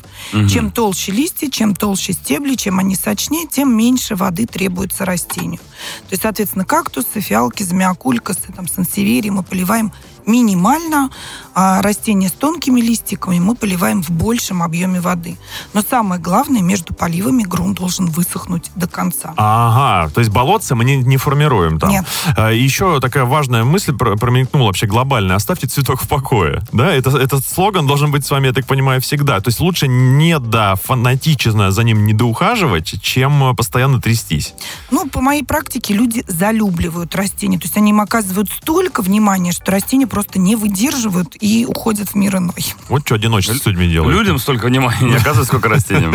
Чем 0.48 0.70
толще 0.70 1.12
листья, 1.12 1.48
чем 1.50 1.74
толще 1.74 2.12
стебли, 2.12 2.54
чем 2.54 2.78
они 2.78 2.94
сочнее, 2.94 3.46
тем 3.46 3.74
меньше 3.76 3.95
воды 4.16 4.46
требуется 4.46 5.04
растению. 5.04 5.60
То 5.60 6.12
есть, 6.12 6.22
соответственно, 6.22 6.64
кактусы, 6.64 7.20
фиалки, 7.20 7.62
змеокулькасы, 7.62 8.52
там, 8.54 8.68
сансеверии 8.68 9.30
мы 9.30 9.42
поливаем 9.42 9.92
минимально, 10.26 11.10
а 11.54 11.80
растения 11.82 12.28
с 12.28 12.32
тонкими 12.32 12.80
листиками 12.80 13.38
мы 13.38 13.54
поливаем 13.54 14.02
в 14.02 14.10
большем 14.10 14.62
объеме 14.62 15.00
воды. 15.00 15.38
Но 15.72 15.82
самое 15.82 16.20
главное, 16.20 16.60
между 16.60 16.94
поливами 16.94 17.42
грунт 17.42 17.78
должен 17.78 18.06
высохнуть 18.06 18.70
до 18.74 18.86
конца. 18.86 19.32
Ага, 19.36 20.10
то 20.10 20.20
есть 20.20 20.30
болотца 20.30 20.74
мы 20.74 20.84
не, 20.84 20.96
не 20.96 21.16
формируем 21.16 21.78
там. 21.78 21.90
Нет. 21.90 22.04
А, 22.36 22.50
еще 22.50 23.00
такая 23.00 23.24
важная 23.24 23.64
мысль 23.64 23.94
про- 23.96 24.16
промелькнула 24.16 24.66
вообще 24.66 24.86
глобальная. 24.86 25.36
Оставьте 25.36 25.66
цветок 25.66 26.02
в 26.02 26.08
покое. 26.08 26.62
Да, 26.72 26.92
это, 26.92 27.16
этот 27.16 27.46
слоган 27.46 27.86
должен 27.86 28.10
быть 28.10 28.26
с 28.26 28.30
вами, 28.30 28.48
я 28.48 28.52
так 28.52 28.66
понимаю, 28.66 29.00
всегда. 29.00 29.40
То 29.40 29.48
есть 29.48 29.60
лучше 29.60 29.88
не 29.88 30.38
да 30.38 30.74
фанатично 30.74 31.70
за 31.70 31.82
ним 31.84 32.04
не 32.04 32.12
доухаживать, 32.12 33.00
чем 33.02 33.54
постоянно 33.56 34.00
трястись. 34.00 34.54
Ну, 34.90 35.08
по 35.08 35.20
моей 35.20 35.44
практике 35.44 35.94
люди 35.94 36.24
залюбливают 36.26 37.14
растения. 37.14 37.58
То 37.58 37.64
есть 37.64 37.76
они 37.76 37.90
им 37.90 38.00
оказывают 38.00 38.50
столько 38.50 39.02
внимания, 39.02 39.52
что 39.52 39.70
растения 39.70 40.06
просто 40.16 40.38
не 40.38 40.56
выдерживают 40.56 41.36
и 41.42 41.66
уходят 41.68 42.08
в 42.08 42.14
мир 42.14 42.38
иной. 42.38 42.74
Вот 42.88 43.02
что 43.04 43.16
одиночество 43.16 43.58
с 43.58 43.66
людьми 43.66 43.86
делает. 43.86 44.16
Людям 44.16 44.38
столько 44.38 44.68
внимания 44.68 45.02
не 45.02 45.14
оказывается, 45.14 45.44
сколько 45.44 45.68
растениям. 45.68 46.14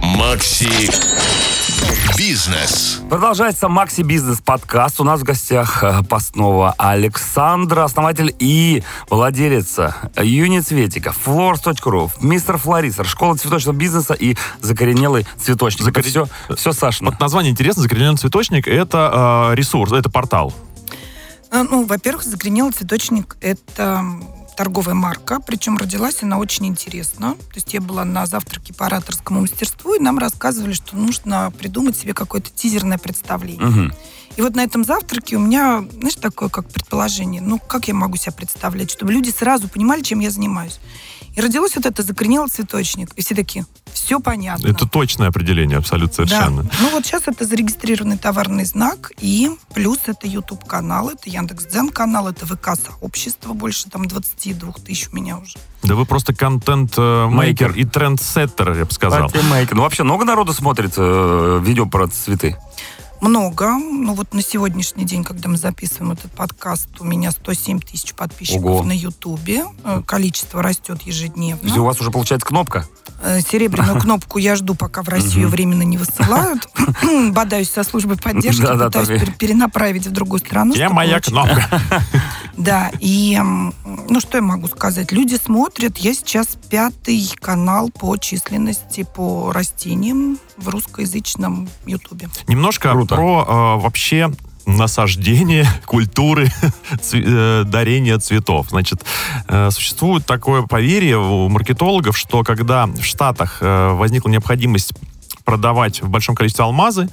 Макси 0.00 0.92
Бизнес. 2.16 3.00
Продолжается 3.10 3.68
Макси 3.68 4.02
Бизнес 4.02 4.40
подкаст. 4.40 5.00
У 5.00 5.04
нас 5.04 5.22
в 5.22 5.24
гостях 5.24 5.82
э, 5.82 6.04
Постнова 6.08 6.72
Александра, 6.78 7.82
основатель 7.82 8.32
и 8.38 8.84
владелец 9.10 9.76
Юницветика, 10.16 11.12
Flowers.ru, 11.26 12.12
мистер 12.20 12.58
Флорисер, 12.58 13.06
школа 13.06 13.36
цветочного 13.36 13.74
бизнеса 13.74 14.14
и 14.14 14.36
закоренелый 14.60 15.26
цветочник. 15.36 15.88
Это 15.88 16.00
Закорен- 16.00 16.28
все, 16.46 16.54
все 16.54 16.72
Сашина. 16.72 17.10
Вот 17.10 17.18
название 17.18 17.50
интересно, 17.50 17.82
закорененный 17.82 18.18
цветочник, 18.18 18.68
это 18.68 19.50
э, 19.50 19.56
ресурс, 19.56 19.90
это 19.90 20.08
портал. 20.10 20.54
Э, 21.52 21.62
Ну, 21.62 21.84
во-первых, 21.84 22.24
загренелый 22.24 22.72
цветочник– 22.72 23.36
это 23.40 24.04
торговая 24.56 24.94
марка, 24.94 25.38
причем 25.40 25.76
родилась 25.76 26.22
она 26.22 26.38
очень 26.38 26.66
интересно. 26.66 27.34
То 27.34 27.54
есть 27.56 27.72
я 27.72 27.80
была 27.80 28.04
на 28.04 28.26
завтраке 28.26 28.74
по 28.74 28.86
ораторскому 28.86 29.40
мастерству, 29.42 29.94
и 29.94 29.98
нам 29.98 30.18
рассказывали, 30.18 30.72
что 30.72 30.96
нужно 30.96 31.50
придумать 31.58 31.96
себе 31.96 32.14
какое-то 32.14 32.50
тизерное 32.50 32.98
представление. 32.98 33.66
Мгм. 33.66 33.94
И 34.36 34.42
вот 34.42 34.54
на 34.54 34.62
этом 34.62 34.84
завтраке 34.84 35.36
у 35.36 35.40
меня, 35.40 35.84
знаешь, 35.92 36.14
такое 36.16 36.48
как 36.48 36.68
предположение, 36.68 37.42
ну, 37.42 37.58
как 37.58 37.88
я 37.88 37.94
могу 37.94 38.16
себя 38.16 38.32
представлять, 38.32 38.90
чтобы 38.90 39.12
люди 39.12 39.30
сразу 39.30 39.68
понимали, 39.68 40.00
чем 40.02 40.20
я 40.20 40.30
занимаюсь. 40.30 40.80
И 41.34 41.40
родилось 41.40 41.76
вот 41.76 41.86
это 41.86 42.02
закоренелый 42.02 42.48
цветочник. 42.48 43.12
И 43.16 43.22
все 43.22 43.34
такие, 43.34 43.64
все 43.92 44.20
понятно. 44.20 44.68
Это 44.68 44.86
точное 44.86 45.28
определение, 45.28 45.78
абсолютно 45.78 46.14
совершенно. 46.14 46.64
Да. 46.64 46.70
Ну 46.80 46.90
вот 46.90 47.06
сейчас 47.06 47.22
это 47.26 47.44
зарегистрированный 47.44 48.18
товарный 48.18 48.64
знак, 48.64 49.12
и 49.18 49.50
плюс 49.74 49.98
это 50.06 50.26
YouTube 50.26 50.64
канал, 50.66 51.10
это 51.10 51.30
Яндекс.Дзен 51.30 51.88
канал, 51.88 52.28
это 52.28 52.46
ВК 52.46 52.70
сообщество, 52.76 53.52
больше 53.54 53.88
там 53.88 54.06
22 54.06 54.72
тысяч 54.84 55.08
у 55.12 55.16
меня 55.16 55.38
уже. 55.38 55.56
Да 55.82 55.94
вы 55.94 56.04
просто 56.06 56.34
контент-мейкер 56.34 57.68
Мейкер. 57.68 57.72
и 57.72 57.84
трендсеттер, 57.84 58.72
я 58.72 58.84
бы 58.84 58.92
сказал. 58.92 59.30
Ну, 59.72 59.82
вообще 59.82 60.04
много 60.04 60.24
народу 60.24 60.52
смотрит 60.52 60.92
э, 60.96 61.60
видео 61.62 61.86
про 61.86 62.06
цветы. 62.08 62.56
Много. 63.32 63.70
Ну 63.78 64.14
вот 64.14 64.34
на 64.34 64.42
сегодняшний 64.42 65.04
день, 65.04 65.22
когда 65.22 65.48
мы 65.48 65.56
записываем 65.56 66.10
этот 66.10 66.32
подкаст, 66.32 66.88
у 66.98 67.04
меня 67.04 67.30
107 67.30 67.78
тысяч 67.78 68.14
подписчиков 68.14 68.64
Ого. 68.64 68.82
на 68.82 68.90
Ютубе. 68.90 69.64
Э, 69.84 70.02
Количество 70.04 70.60
растет 70.60 71.02
ежедневно. 71.02 71.64
Есть 71.64 71.78
у 71.78 71.84
вас 71.84 72.00
уже 72.00 72.10
получается 72.10 72.44
кнопка. 72.48 72.84
э, 73.22 73.40
серебряную 73.40 74.00
кнопку 74.00 74.38
я 74.38 74.56
жду, 74.56 74.74
пока 74.74 75.02
в 75.04 75.08
Россию 75.08 75.48
временно 75.48 75.82
не 75.82 75.98
высылают. 75.98 76.68
Бодаюсь 77.30 77.70
со 77.70 77.84
службой 77.84 78.16
поддержки, 78.16 78.60
пытаюсь 78.62 79.08
я- 79.08 79.32
перенаправить 79.38 80.08
в 80.08 80.10
другую 80.10 80.40
страну. 80.40 80.74
Чтобы 80.74 80.92
моя 80.94 81.20
кнопка? 81.20 81.80
Да, 82.54 82.92
и 83.00 83.40
ну 84.08 84.20
что 84.20 84.38
я 84.38 84.42
могу 84.42 84.68
сказать? 84.68 85.12
Люди 85.12 85.36
смотрят. 85.36 85.98
Я 85.98 86.14
сейчас 86.14 86.56
пятый 86.70 87.30
канал 87.40 87.90
по 87.90 88.16
численности 88.16 89.06
по 89.14 89.52
растениям 89.52 90.38
в 90.56 90.68
русскоязычном 90.68 91.68
Ютубе. 91.86 92.28
Немножко 92.46 92.92
Круто. 92.92 93.14
про 93.14 93.44
э, 93.46 93.82
вообще 93.82 94.32
насаждение 94.66 95.66
культуры 95.86 96.50
цве- 97.00 97.24
э, 97.26 97.64
дарения 97.64 98.18
цветов. 98.18 98.68
Значит, 98.70 99.04
э, 99.48 99.70
существует 99.70 100.26
такое 100.26 100.62
поверье 100.62 101.18
у 101.18 101.48
маркетологов, 101.48 102.16
что 102.16 102.42
когда 102.42 102.86
в 102.86 103.02
Штатах 103.02 103.58
э, 103.60 103.92
возникла 103.92 104.28
необходимость 104.28 104.92
продавать 105.44 106.02
в 106.02 106.08
большом 106.08 106.34
количестве 106.34 106.64
алмазы, 106.64 107.08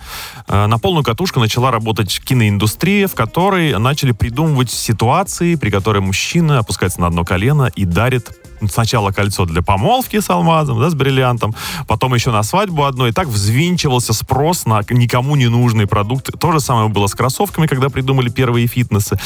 э, 0.48 0.66
на 0.66 0.78
полную 0.80 1.04
катушку 1.04 1.40
начала 1.40 1.72
работать 1.72 2.20
киноиндустрия, 2.24 3.08
в 3.08 3.16
которой 3.16 3.78
начали 3.78 4.12
придумывать 4.12 4.72
ситуации, 4.72 5.56
при 5.56 5.70
которой 5.70 6.00
мужчина 6.00 6.60
опускается 6.60 7.02
на 7.02 7.08
одно 7.08 7.26
колено 7.26 7.72
и 7.76 7.86
дарит 7.86 8.32
сначала 8.68 9.12
кольцо 9.12 9.46
для 9.46 9.62
помолвки 9.62 10.20
с 10.20 10.30
алмазом, 10.30 10.80
да, 10.80 10.90
с 10.90 10.94
бриллиантом, 10.94 11.56
потом 11.88 12.14
еще 12.14 12.32
на 12.32 12.44
свадьбу 12.44 12.84
одно, 12.86 13.08
и 13.08 13.12
так 13.12 13.28
взвинчивался 13.28 14.14
спрос 14.14 14.66
на 14.66 14.82
никому 14.90 15.36
не 15.36 15.48
нужные 15.48 15.88
продукты. 15.88 16.32
То 16.32 16.52
же 16.52 16.60
самое 16.60 16.90
было 16.90 17.08
с 17.08 17.16
кроссовками, 17.16 17.68
когда 17.68 17.90
придумали 17.90 18.30
первые 18.30 18.68
фитнесы. 18.68 19.18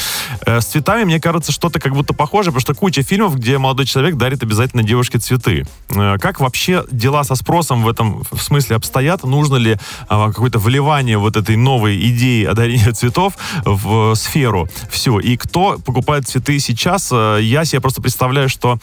Э, 0.46 0.60
С 0.60 0.66
цветами, 0.66 1.04
мне 1.04 1.20
кажется, 1.20 1.52
что-то 1.52 1.80
как 1.80 1.94
будто 1.94 2.14
похоже, 2.14 2.50
потому 2.50 2.60
что 2.60 2.74
куча 2.74 3.02
фильмов, 3.02 3.36
где 3.36 3.58
молодой 3.58 3.86
человек 3.86 4.16
дарит 4.16 4.42
обязательно 4.42 4.82
девушке 4.82 5.18
цветы. 5.18 5.64
Э, 5.90 6.16
Как 6.18 6.40
вообще 6.40 6.84
дела 6.90 7.24
со 7.24 7.34
спросом 7.34 7.82
в 7.82 7.88
этом 7.88 8.22
в 8.30 8.40
смысле 8.40 8.76
обстоят? 8.76 9.24
Нужно 9.24 9.56
ли 9.56 9.76
а, 10.08 10.28
какое-то 10.28 10.58
вливание 10.58 11.18
вот 11.18 11.36
этой 11.36 11.56
новой 11.56 11.98
идеи 12.10 12.44
о 12.44 12.54
дарении 12.54 12.90
цветов 12.90 13.34
в 13.64 14.12
э, 14.12 14.14
сферу 14.14 14.68
всю? 14.90 15.18
И 15.18 15.36
кто 15.36 15.78
покупает 15.84 16.28
цветы 16.28 16.58
сейчас? 16.58 17.12
Я 17.12 17.64
себе 17.64 17.80
просто 17.80 18.02
представляю, 18.02 18.48
что 18.48 18.78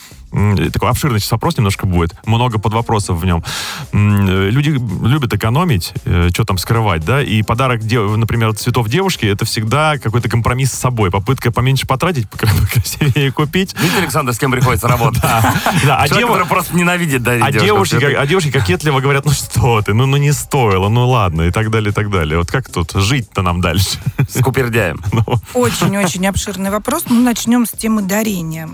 такой 0.74 0.90
обширный 0.90 1.20
сейчас 1.20 1.32
вопрос 1.32 1.58
немножко 1.58 1.86
будет, 1.86 2.16
много 2.26 2.60
подвопросов 2.60 3.20
в 3.20 3.26
нем. 3.26 3.44
Э, 3.92 4.50
Люди 4.52 4.70
любят 4.70 5.34
экономить, 5.34 5.94
что 6.34 6.46
там 6.46 6.58
скрывать, 6.58 7.06
да, 7.06 7.22
и 7.22 7.42
подарок, 7.44 7.82
например, 7.84 8.54
цветов 8.56 8.90
девушке, 8.90 9.30
это 9.30 9.46
всегда 9.46 9.98
какой-то 9.98 10.30
компромисс 10.30 10.72
с 10.72 10.80
собой, 10.80 11.12
попытка 11.12 11.52
поменьше 11.52 11.88
потратить, 11.88 12.28
красивее 12.74 13.32
купить. 13.32 13.76
Видите, 13.80 14.00
Александр, 14.00 14.34
с 14.34 14.40
кем 14.40 14.52
приходится 14.52 14.88
работать? 14.88 15.22
Да, 15.86 15.98
а 15.98 16.08
который 16.08 16.46
просто 16.46 16.76
ненавидит 16.76 17.24
дарить 17.24 17.44
а 17.44 17.52
девушки, 17.52 18.04
а 18.04 18.26
девушки 18.26 18.52
кокетливо 18.52 19.00
говорят, 19.00 19.26
ну 19.26 19.32
что 19.32 19.82
ты, 19.82 19.94
ну, 19.94 20.06
ну 20.06 20.18
не 20.18 20.32
стоило, 20.32 20.90
ну 20.90 21.08
ладно, 21.08 21.44
и 21.44 21.52
так 21.52 21.70
далее, 21.70 21.92
и 21.92 21.94
так 21.94 22.10
далее. 22.10 22.38
Вот 22.38 22.52
как 22.52 22.70
тут 22.70 22.92
жить-то 22.94 23.42
нам 23.42 23.62
дальше? 23.62 24.00
С 24.30 24.42
купердяем. 24.42 25.00
Ну, 25.14 25.24
Очень-очень 25.54 26.26
обширный 26.28 26.72
вопрос. 26.72 27.04
Ну, 27.10 27.22
начнем 27.22 27.66
с 27.66 27.72
темы 27.72 28.02
дарения. 28.02 28.70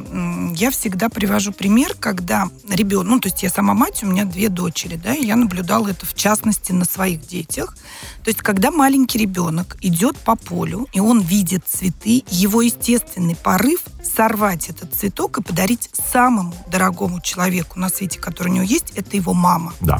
Я 0.56 0.72
всегда 0.72 1.10
привожу 1.10 1.47
пример, 1.52 1.96
когда 2.00 2.50
ребенок, 2.70 3.08
ну, 3.08 3.20
то 3.20 3.28
есть 3.30 3.44
я 3.44 3.50
сама 3.50 3.74
мать, 3.74 4.04
у 4.04 4.08
меня 4.08 4.26
две 4.26 4.50
дочери, 4.50 4.96
да, 4.96 5.14
и 5.14 5.26
я 5.26 5.36
наблюдала 5.36 5.90
это 5.90 6.06
в 6.06 6.14
частности 6.14 6.72
на 6.72 6.86
своих 6.86 7.28
детях. 7.28 7.76
То 8.24 8.30
есть, 8.30 8.42
когда 8.42 8.72
маленький 8.72 9.20
ребенок 9.20 9.78
идет 9.82 10.18
по 10.18 10.36
полю, 10.36 10.88
и 10.94 11.00
он 11.00 11.22
видит 11.22 11.64
цветы, 11.68 12.24
его 12.30 12.62
естественный 12.62 13.36
порыв 13.36 13.82
сорвать 14.04 14.70
этот 14.70 14.94
цветок 14.94 15.40
и 15.40 15.44
подарить 15.44 15.90
самому 16.12 16.54
дорогому 16.68 17.22
человеку 17.22 17.80
на 17.80 17.90
свете, 17.90 18.20
который 18.20 18.50
у 18.50 18.54
него 18.54 18.66
есть, 18.66 18.92
это 18.96 19.16
его 19.16 19.34
мама. 19.34 19.74
да. 19.82 20.00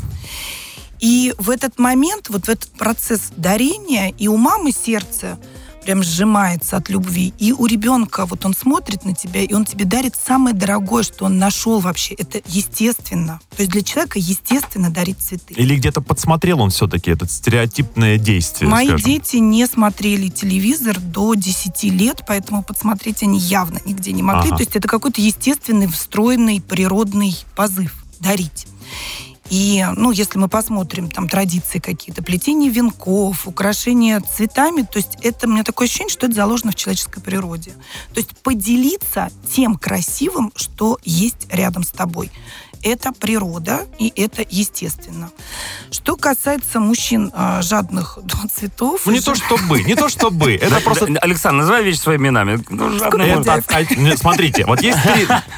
И 1.00 1.36
в 1.38 1.50
этот 1.50 1.78
момент, 1.78 2.30
вот 2.30 2.46
в 2.46 2.50
этот 2.50 2.72
процесс 2.72 3.32
дарения, 3.36 4.10
и 4.18 4.28
у 4.28 4.38
мамы 4.38 4.72
сердце 4.72 5.38
прям 5.88 6.04
сжимается 6.04 6.76
от 6.76 6.90
любви, 6.90 7.34
и 7.40 7.54
у 7.54 7.66
ребенка 7.66 8.26
вот 8.26 8.46
он 8.46 8.54
смотрит 8.54 9.06
на 9.06 9.16
тебя, 9.16 9.42
и 9.42 9.54
он 9.54 9.64
тебе 9.64 9.86
дарит 9.86 10.18
самое 10.18 10.54
дорогое, 10.54 11.02
что 11.02 11.24
он 11.24 11.38
нашел 11.38 11.80
вообще. 11.80 12.14
Это 12.16 12.42
естественно. 12.46 13.40
То 13.56 13.62
есть 13.62 13.72
для 13.72 13.82
человека 13.84 14.20
естественно 14.20 14.90
дарить 14.90 15.20
цветы. 15.20 15.54
Или 15.54 15.78
где-то 15.78 16.02
подсмотрел 16.02 16.60
он 16.60 16.72
все-таки 16.72 17.10
этот 17.10 17.32
стереотипное 17.32 18.18
действие, 18.18 18.70
Мои 18.70 18.88
скажем. 18.88 19.06
дети 19.06 19.38
не 19.38 19.66
смотрели 19.66 20.28
телевизор 20.28 21.00
до 21.00 21.36
10 21.36 21.82
лет, 21.86 22.26
поэтому 22.28 22.64
подсмотреть 22.64 23.24
они 23.24 23.40
явно 23.40 23.80
нигде 23.86 24.12
не 24.12 24.24
могли. 24.24 24.50
Ага. 24.50 24.58
То 24.58 24.64
есть 24.64 24.76
это 24.76 24.90
какой-то 24.90 25.22
естественный, 25.22 25.88
встроенный, 25.88 26.60
природный 26.60 27.34
позыв 27.56 27.96
дарить. 28.20 28.68
И, 29.50 29.86
ну, 29.96 30.12
если 30.12 30.38
мы 30.38 30.50
посмотрим, 30.50 31.10
там, 31.10 31.30
традиции 31.30 31.80
какие-то, 31.80 32.22
плетение 32.22 32.70
венков, 32.70 33.48
украшения 33.48 34.20
цветами, 34.20 34.82
то 34.82 34.98
есть 34.98 35.18
это, 35.22 35.48
у 35.48 35.52
меня 35.52 35.64
такое 35.64 35.88
ощущение, 35.88 36.12
что 36.12 36.26
это 36.26 36.36
заложено 36.36 36.72
в 36.72 36.76
человеческой 36.76 37.22
природе. 37.22 37.72
То 38.14 38.20
есть 38.20 38.36
поделиться 38.44 39.30
тем 39.50 39.76
красивым, 39.76 40.52
что 40.56 41.00
есть 41.04 41.48
рядом 41.50 41.84
с 41.84 41.90
тобой. 41.90 42.32
Это 42.84 43.12
природа, 43.12 43.88
и 43.98 44.14
это 44.16 44.46
естественно. 44.48 45.32
Что 45.92 46.16
касается 46.16 46.80
мужчин 46.80 47.32
э, 47.34 47.62
жадных 47.62 48.20
до 48.24 48.48
цветов... 48.54 49.02
Ну 49.06 49.12
не 49.14 49.22
то 49.22 49.34
чтобы, 49.34 49.84
не 49.84 49.96
то 49.96 50.10
чтобы. 50.10 50.54
Это 50.62 50.80
просто 50.82 51.08
Александр, 51.22 51.62
называй 51.62 51.84
вещи 51.84 51.98
своими 51.98 52.28
именами. 52.28 52.64
Ну, 52.70 53.00
смотрите, 54.18 54.66
вот 54.66 54.82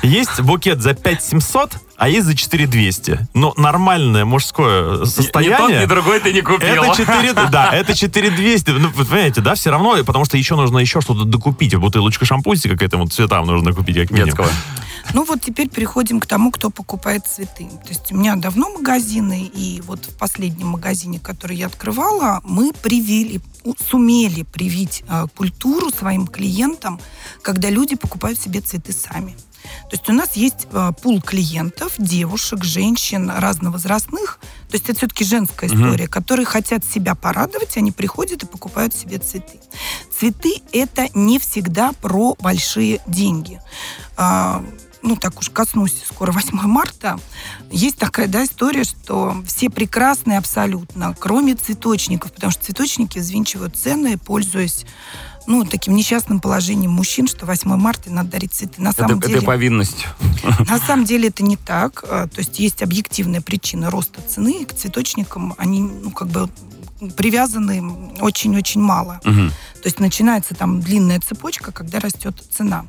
есть 0.04 0.42
букет 0.42 0.82
за 0.82 0.94
5700, 0.94 1.74
а 2.00 2.08
есть 2.08 2.26
за 2.26 2.36
4200. 2.36 3.28
Но 3.34 3.54
нормальное 3.58 4.24
мужское 4.24 4.94
Ни 4.94 4.98
тот, 5.00 5.10
состояние... 5.10 5.82
ни 5.82 5.86
другой 5.86 6.22
ты 6.22 6.32
не 6.32 6.42
купил. 6.42 6.84
Это 6.84 6.96
4, 6.96 7.34
да, 7.52 7.72
это 7.74 7.94
4200. 7.94 8.70
Ну, 8.70 8.90
вы 8.90 9.06
понимаете, 9.06 9.42
да, 9.42 9.54
все 9.56 9.70
равно, 9.70 10.02
потому 10.06 10.24
что 10.24 10.38
еще 10.38 10.56
нужно 10.56 10.78
еще 10.80 11.02
что-то 11.02 11.26
докупить. 11.26 11.76
Бутылочку 11.76 12.26
шампусика 12.26 12.78
к 12.78 12.82
этому 12.82 13.08
цветам 13.08 13.46
нужно 13.46 13.74
купить, 13.74 13.98
как 13.98 14.12
минимум. 14.12 14.30
Детского. 14.30 14.50
Ну 15.14 15.26
вот 15.26 15.42
теперь 15.42 15.68
переходим 15.70 16.20
к 16.20 16.26
тому, 16.26 16.52
кто 16.52 16.70
покупает 16.70 17.26
цветы. 17.28 17.66
То 17.66 17.90
есть 17.90 18.12
у 18.12 18.16
меня 18.16 18.36
давно 18.36 18.70
магазины, 18.70 19.50
и 19.54 19.82
вот 19.82 20.06
в 20.06 20.18
последнем 20.18 20.68
магазине, 20.68 21.20
который 21.20 21.58
я 21.58 21.66
открывала, 21.66 22.42
мы 22.44 22.72
привили, 22.74 23.42
сумели 23.90 24.44
привить 24.44 25.04
э, 25.10 25.26
культуру 25.36 25.90
своим 25.90 26.28
клиентам, 26.28 27.00
когда 27.42 27.70
люди 27.70 27.96
покупают 27.96 28.40
себе 28.40 28.62
цветы 28.62 28.94
сами. 28.94 29.36
То 29.90 29.96
есть 29.96 30.10
у 30.10 30.14
нас 30.14 30.36
есть 30.36 30.68
э, 30.72 30.92
пул 31.02 31.22
клиентов, 31.22 31.94
девушек, 31.98 32.64
женщин 32.64 33.30
разновозрастных. 33.30 34.40
То 34.70 34.76
есть 34.76 34.90
это 34.90 34.98
все-таки 35.00 35.24
женская 35.24 35.68
история, 35.68 36.08
которые 36.08 36.46
хотят 36.46 36.86
себя 36.86 37.16
порадовать, 37.16 37.78
они 37.78 37.92
приходят 37.92 38.44
и 38.44 38.46
покупают 38.46 38.94
себе 38.94 39.18
цветы. 39.18 39.60
Цветы 40.18 40.62
это 40.72 41.08
не 41.14 41.40
всегда 41.40 41.92
про 41.94 42.36
большие 42.40 43.02
деньги. 43.08 43.62
А, 44.16 44.64
ну, 45.02 45.16
так 45.16 45.40
уж 45.40 45.50
коснусь 45.50 46.04
скоро 46.06 46.32
8 46.34 46.56
марта, 46.62 47.20
есть 47.72 47.98
такая, 47.98 48.28
да, 48.28 48.44
история, 48.44 48.84
что 48.84 49.36
все 49.46 49.70
прекрасные 49.70 50.38
абсолютно, 50.38 51.16
кроме 51.18 51.56
цветочников, 51.56 52.34
потому 52.34 52.52
что 52.52 52.66
цветочники 52.66 53.20
взвинчивают 53.20 53.76
цены, 53.76 54.18
пользуясь 54.18 54.86
ну, 55.50 55.66
таким 55.66 55.96
несчастным 55.96 56.40
положением 56.40 56.92
мужчин, 56.92 57.28
что 57.28 57.48
8 57.48 57.76
марта 57.76 58.12
надо 58.12 58.30
дарить 58.30 58.54
цветы. 58.54 58.82
На 58.82 58.90
Это, 58.90 59.02
самом 59.02 59.18
это 59.18 59.28
деле... 59.30 59.42
повинность. 59.42 60.06
На 60.70 60.78
самом 60.78 61.06
деле 61.06 61.30
это 61.30 61.44
не 61.44 61.58
так. 61.58 62.06
А, 62.08 62.28
То 62.28 62.40
есть 62.40 62.60
есть 62.60 62.84
объективная 62.84 63.42
причина 63.42 63.90
роста 63.90 64.22
цены. 64.22 64.64
К 64.64 64.74
цветочникам 64.74 65.56
они, 65.58 65.82
ну, 65.82 66.12
как 66.12 66.28
бы 66.28 66.48
привязаны 67.16 68.14
очень-очень 68.20 68.82
мало. 68.82 69.20
Мгм. 69.24 69.50
То 69.50 69.88
есть 69.88 70.00
начинается 70.00 70.56
там 70.56 70.82
длинная 70.82 71.20
цепочка, 71.22 71.72
когда 71.72 72.00
растет 72.00 72.36
цена. 72.52 72.86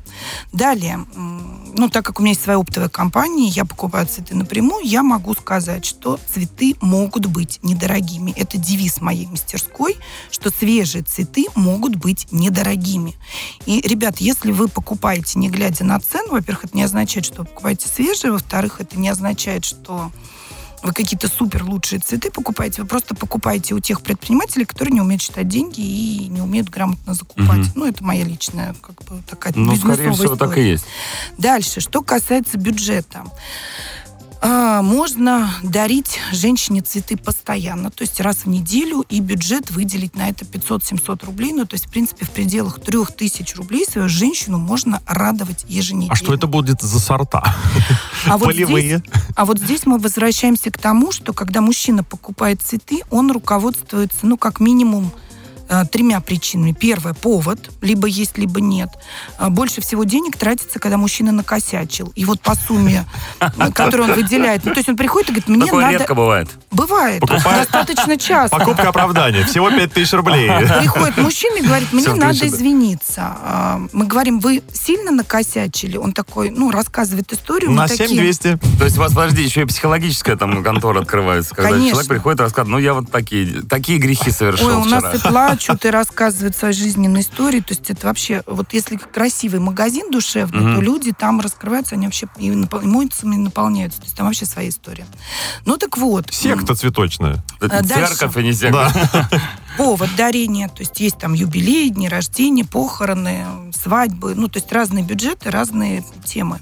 Далее, 0.51 1.05
ну, 1.15 1.89
так 1.89 2.05
как 2.05 2.19
у 2.19 2.23
меня 2.23 2.31
есть 2.31 2.43
своя 2.43 2.59
оптовая 2.59 2.89
компания, 2.89 3.47
я 3.47 3.63
покупаю 3.63 4.07
цветы 4.07 4.35
напрямую, 4.35 4.85
я 4.85 5.01
могу 5.01 5.33
сказать, 5.33 5.85
что 5.85 6.19
цветы 6.27 6.75
могут 6.81 7.27
быть 7.27 7.59
недорогими. 7.63 8.33
Это 8.35 8.57
девиз 8.57 8.99
моей 8.99 9.27
мастерской, 9.27 9.97
что 10.31 10.49
свежие 10.51 11.03
цветы 11.03 11.45
могут 11.55 11.95
быть 11.95 12.27
недорогими. 12.31 13.15
И, 13.65 13.79
ребят, 13.81 14.17
если 14.17 14.51
вы 14.51 14.67
покупаете, 14.67 15.39
не 15.39 15.49
глядя 15.49 15.85
на 15.85 15.99
цену, 15.99 16.31
во-первых, 16.31 16.65
это 16.65 16.75
не 16.75 16.83
означает, 16.83 17.25
что 17.25 17.39
вы 17.39 17.45
покупаете 17.45 17.87
свежие, 17.87 18.33
во-вторых, 18.33 18.81
это 18.81 18.99
не 18.99 19.07
означает, 19.07 19.63
что 19.63 20.11
вы 20.83 20.93
какие-то 20.93 21.27
супер 21.27 21.63
лучшие 21.63 21.99
цветы 21.99 22.31
покупаете, 22.31 22.81
вы 22.81 22.87
просто 22.87 23.13
покупаете 23.15 23.75
у 23.75 23.79
тех 23.79 24.01
предпринимателей, 24.01 24.65
которые 24.65 24.93
не 24.93 25.01
умеют 25.01 25.21
считать 25.21 25.47
деньги 25.47 25.81
и 25.81 26.27
не 26.27 26.41
умеют 26.41 26.69
грамотно 26.69 27.13
закупать. 27.13 27.59
Мгм. 27.59 27.71
Ну, 27.75 27.85
это 27.85 28.03
моя 28.03 28.23
личная, 28.23 28.73
как 28.81 28.95
бы, 29.03 29.21
такая 29.27 29.53
Ну, 29.55 29.75
скорее 29.75 29.95
бизнесовая 29.97 30.13
всего, 30.13 30.35
так 30.35 30.47
и 30.49 30.51
история. 30.51 30.71
есть. 30.71 30.85
Дальше, 31.37 31.79
что 31.81 32.01
касается 32.01 32.57
бюджета. 32.57 33.23
А, 34.43 34.81
можно 34.81 35.53
дарить 35.61 36.19
женщине 36.31 36.81
цветы 36.81 37.15
постоянно, 37.15 37.91
то 37.91 38.01
есть 38.01 38.19
раз 38.19 38.37
в 38.37 38.47
неделю, 38.47 39.05
и 39.07 39.19
бюджет 39.19 39.69
выделить 39.69 40.15
на 40.15 40.29
это 40.29 40.45
500-700 40.45 41.25
рублей. 41.25 41.53
Ну, 41.53 41.65
то 41.67 41.75
есть, 41.75 41.85
в 41.85 41.91
принципе, 41.91 42.25
в 42.25 42.31
пределах 42.31 42.81
3000 42.81 43.55
рублей 43.55 43.85
свою 43.85 44.09
женщину 44.09 44.57
можно 44.57 44.99
радовать 45.05 45.63
еженедельно. 45.67 46.13
А 46.13 46.15
что 46.15 46.33
это 46.33 46.47
будет 46.47 46.81
за 46.81 46.99
сорта? 46.99 47.55
А 48.25 48.37
вот 48.37 48.47
Полевые? 48.47 48.97
здесь- 48.97 49.13
а 49.35 49.45
вот 49.45 49.59
здесь 49.59 49.85
мы 49.85 49.99
возвращаемся 49.99 50.71
к 50.71 50.77
тому, 50.79 51.11
что 51.11 51.33
когда 51.33 51.61
мужчина 51.61 52.03
покупает 52.03 52.61
цветы, 52.63 53.01
он 53.11 53.31
руководствуется, 53.31 54.17
ну, 54.23 54.37
как 54.37 54.59
минимум, 54.59 55.11
тремя 55.91 56.19
причинами. 56.19 56.73
Первое– 56.73 57.13
повод, 57.21 57.69
либо 57.81 58.07
есть, 58.07 58.37
либо 58.37 58.59
нет. 58.61 58.89
А 59.37 59.49
Больше 59.49 59.81
всего 59.81 60.03
денег 60.03 60.37
тратится, 60.37 60.79
когда 60.79 60.97
мужчина 60.97 61.31
накосячил. 61.31 62.11
И 62.15 62.25
вот 62.25 62.41
по 62.41 62.55
сумме, 62.55 63.05
э, 63.39 63.71
которую 63.73 64.09
он 64.09 64.15
выделяет, 64.15 64.65
ну, 64.65 64.73
то 64.73 64.79
есть 64.79 64.89
он 64.89 64.97
приходит 64.97 65.29
и 65.29 65.31
говорит, 65.33 65.47
мне 65.47 65.65
Такое 65.65 65.81
надо... 65.85 65.97
редко 65.97 66.15
бывает. 66.15 66.49
Бывает, 66.71 67.21
Покупает- 67.21 67.69
достаточно 67.71 68.17
часто. 68.17 68.57
Покупка 68.57 68.89
оправдания. 68.89 69.45
Всего 69.45 69.69
5000 69.69 70.13
рублей. 70.13 70.49
Приходит 70.79 71.17
мужчина 71.17 71.57
и 71.57 71.61
говорит, 71.61 71.93
мне 71.93 72.01
Всё, 72.03 72.15
надо 72.15 72.33
включено. 72.35 72.55
извиниться. 72.55 73.37
Мы 73.93 74.05
говорим, 74.05 74.39
вы 74.39 74.63
сильно 74.73 75.11
накосячили? 75.11 75.97
Он 75.97 76.11
такой, 76.13 76.49
ну, 76.49 76.71
рассказывает 76.71 77.31
историю. 77.31 77.71
На 77.71 77.87
такие, 77.87 78.09
7200. 78.09 78.57
То 78.77 78.85
есть 78.85 78.97
у 78.97 79.01
вас, 79.01 79.13
подожди, 79.13 79.41
еще 79.43 79.61
и 79.61 79.65
психологическая 79.65 80.35
там 80.35 80.63
контора 80.63 81.01
открывается, 81.01 81.55
когда 81.55 81.71
Конечно. 81.71 81.91
человек 81.91 82.09
приходит 82.09 82.39
и 82.39 82.43
рассказывает, 82.43 82.71
ну 82.71 82.77
я 82.79 82.93
вот 82.93 83.11
такие, 83.11 83.61
такие 83.63 83.99
грехи 83.99 84.31
совершил 84.31 84.67
Ой, 84.67 84.75
у 84.75 84.81
вчера. 84.83 85.01
нас 85.01 85.15
и 85.15 85.19
плачут, 85.19 85.60
и 85.69 85.89
рассказывают 85.89 86.55
свои 86.55 86.73
жизненные 86.73 87.23
истории. 87.23 87.59
То 87.59 87.73
есть 87.73 87.89
это 87.89 88.07
вообще, 88.07 88.43
вот 88.45 88.73
если 88.73 88.97
красивый 88.97 89.59
магазин 89.59 90.11
душевный, 90.11 90.61
Мгм. 90.61 90.75
то 90.75 90.81
люди 90.81 91.11
там 91.11 91.39
раскрываются, 91.41 91.95
они 91.95 92.05
вообще 92.07 92.27
и 92.37 92.49
эмоциями 92.49 93.35
наполняются. 93.35 93.99
То 93.99 94.05
есть 94.05 94.15
там 94.15 94.25
вообще 94.25 94.45
своя 94.45 94.69
история. 94.69 95.05
Ну 95.65 95.77
так 95.77 95.97
вот. 95.97 96.27
Секта 96.31 96.75
цветочная. 96.75 97.43
А 97.59 97.67
дальше? 97.67 98.15
Церковь, 98.15 98.37
а 98.37 98.41
не 98.41 98.53
секта. 98.53 98.91
повод 99.77 100.09
дарения, 100.17 100.67
то 100.67 100.81
есть 100.81 100.99
есть 100.99 101.17
там 101.17 101.33
юбилей, 101.33 101.89
дни 101.89 102.09
рождения, 102.09 102.65
похороны, 102.65 103.45
свадьбы, 103.73 104.35
ну, 104.35 104.47
то 104.47 104.59
есть 104.59 104.71
разные 104.71 105.03
бюджеты, 105.03 105.49
разные 105.49 106.03
темы. 106.25 106.59